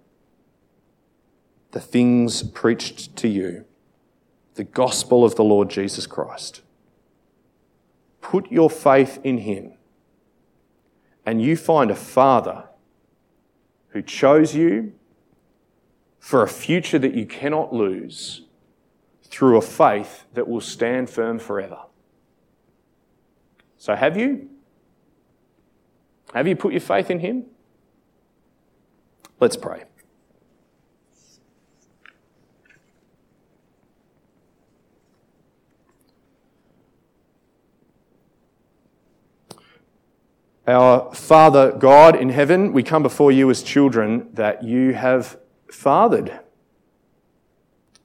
The 1.71 1.79
things 1.79 2.43
preached 2.43 3.15
to 3.15 3.29
you. 3.29 3.63
The 4.55 4.65
gospel 4.65 5.23
of 5.23 5.35
the 5.35 5.45
Lord 5.45 5.69
Jesus 5.69 6.05
Christ. 6.05 6.61
Put 8.19 8.51
your 8.51 8.69
faith 8.69 9.17
in 9.23 9.37
Him, 9.37 9.75
and 11.25 11.41
you 11.41 11.55
find 11.55 11.89
a 11.89 11.95
Father 11.95 12.65
who 13.91 14.01
chose 14.01 14.53
you 14.53 14.98
for 16.19 16.43
a 16.43 16.47
future 16.47 16.99
that 16.99 17.13
you 17.13 17.25
cannot 17.25 17.73
lose 17.73 18.43
through 19.23 19.57
a 19.57 19.61
faith 19.61 20.25
that 20.33 20.47
will 20.47 20.61
stand 20.61 21.09
firm 21.09 21.39
forever. 21.39 21.79
So, 23.77 23.95
have 23.95 24.17
you? 24.17 24.49
Have 26.33 26.47
you 26.47 26.55
put 26.55 26.73
your 26.73 26.81
faith 26.81 27.09
in 27.09 27.19
Him? 27.19 27.45
Let's 29.39 29.55
pray. 29.55 29.83
Our 40.67 41.15
Father 41.15 41.71
God 41.71 42.15
in 42.15 42.29
heaven, 42.29 42.73
we 42.73 42.83
come 42.83 43.01
before 43.01 43.31
you 43.31 43.49
as 43.49 43.63
children 43.63 44.29
that 44.33 44.63
you 44.63 44.93
have 44.93 45.39
fathered 45.71 46.39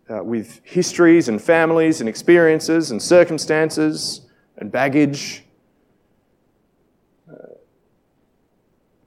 uh, 0.09 0.22
with 0.22 0.61
histories 0.64 1.29
and 1.29 1.40
families 1.40 2.00
and 2.00 2.09
experiences 2.09 2.90
and 2.90 3.00
circumstances 3.00 4.22
and 4.59 4.70
baggage. 4.70 5.44
Uh, 7.31 7.55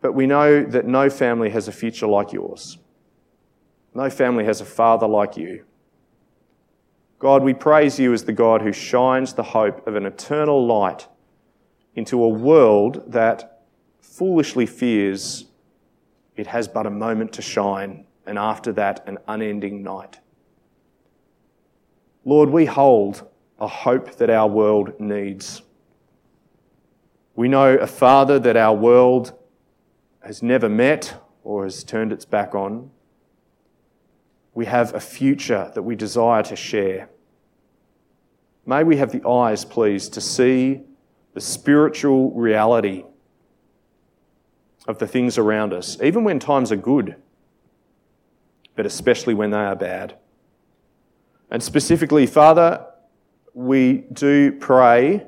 but 0.02 0.14
we 0.14 0.26
know 0.26 0.64
that 0.64 0.86
no 0.86 1.10
family 1.10 1.50
has 1.50 1.68
a 1.68 1.72
future 1.72 2.08
like 2.08 2.34
yours. 2.34 2.78
No 3.94 4.10
family 4.10 4.46
has 4.46 4.62
a 4.62 4.66
father 4.66 5.08
like 5.08 5.38
you. 5.38 5.66
God, 7.20 7.44
we 7.44 7.54
praise 7.54 8.00
you 8.00 8.14
as 8.14 8.26
the 8.26 8.34
God 8.34 8.62
who 8.62 8.72
shines 8.72 9.34
the 9.34 9.44
hope 9.44 9.88
of 9.88 9.96
an 9.96 10.06
eternal 10.06 10.66
light 10.66 11.08
into 11.96 12.24
a 12.24 12.30
world 12.30 13.12
that 13.12 13.64
foolishly 14.02 14.68
fears 14.68 15.46
it 16.36 16.48
has 16.48 16.68
but 16.68 16.86
a 16.86 16.92
moment 16.92 17.34
to 17.34 17.42
shine, 17.42 18.06
and 18.28 18.38
after 18.38 18.72
that, 18.74 19.04
an 19.08 19.18
unending 19.28 19.82
night. 19.82 20.20
Lord, 22.26 22.50
we 22.50 22.66
hold 22.66 23.26
a 23.60 23.68
hope 23.68 24.18
that 24.18 24.30
our 24.30 24.48
world 24.48 25.00
needs. 25.00 25.62
We 27.36 27.48
know 27.48 27.76
a 27.76 27.88
Father 27.88 28.38
that 28.40 28.58
our 28.58 28.76
world 28.76 29.34
has 30.22 30.44
never 30.44 30.68
met 30.68 31.16
or 31.44 31.64
has 31.64 31.84
turned 31.84 32.12
its 32.12 32.26
back 32.26 32.54
on. 32.54 32.92
We 34.54 34.66
have 34.66 34.94
a 34.94 35.00
future 35.00 35.72
that 35.74 35.84
we 35.84 35.96
desire 35.96 36.44
to 36.44 36.56
share. 36.56 37.10
May 38.66 38.84
we 38.84 38.98
have 38.98 39.14
the 39.14 39.26
eyes, 39.26 39.64
please, 39.64 40.10
to 40.10 40.20
see 40.20 40.82
the 41.34 41.40
spiritual 41.40 42.32
reality 42.32 43.06
of 44.88 44.98
the 45.00 45.08
things 45.08 45.38
around 45.38 45.74
us, 45.74 45.98
even 46.02 46.24
when 46.24 46.40
times 46.40 46.72
are 46.72 46.78
good, 46.78 47.16
but 48.78 48.86
especially 48.86 49.34
when 49.34 49.50
they 49.50 49.58
are 49.58 49.76
bad. 49.76 50.16
And 51.52 51.62
specifically, 51.62 52.26
Father, 52.28 52.86
we 53.54 54.06
do 54.14 54.54
pray 54.54 55.26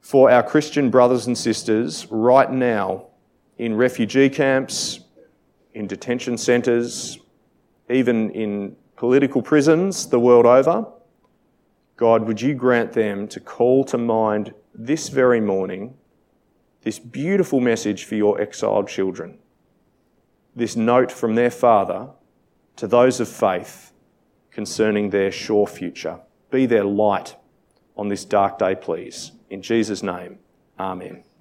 for 0.00 0.30
our 0.30 0.42
Christian 0.42 0.90
brothers 0.90 1.26
and 1.26 1.38
sisters 1.38 2.06
right 2.10 2.50
now 2.50 3.06
in 3.56 3.76
refugee 3.76 4.28
camps, 4.28 5.00
in 5.74 5.86
detention 5.86 6.36
centres, 6.36 7.18
even 7.88 8.30
in 8.30 8.76
political 8.96 9.40
prisons 9.40 10.08
the 10.08 10.18
world 10.18 10.44
over. 10.44 10.86
God, 11.96 12.26
would 12.26 12.40
you 12.40 12.54
grant 12.54 12.92
them 12.92 13.28
to 13.28 13.38
call 13.38 13.84
to 13.84 13.96
mind 13.96 14.52
this 14.74 15.08
very 15.08 15.40
morning 15.40 15.94
this 16.82 16.98
beautiful 16.98 17.60
message 17.60 18.04
for 18.04 18.14
your 18.14 18.40
exiled 18.40 18.88
children, 18.88 19.38
this 20.56 20.76
note 20.76 21.12
from 21.12 21.34
their 21.34 21.50
father 21.50 22.08
to 22.80 22.86
those 22.86 23.20
of 23.20 23.28
faith 23.28 23.92
concerning 24.50 25.10
their 25.10 25.30
sure 25.30 25.66
future. 25.66 26.18
Be 26.50 26.64
their 26.64 26.82
light 26.82 27.36
on 27.94 28.08
this 28.08 28.24
dark 28.24 28.58
day, 28.58 28.74
please. 28.74 29.32
In 29.50 29.60
Jesus' 29.60 30.02
name, 30.02 30.38
amen. 30.78 31.24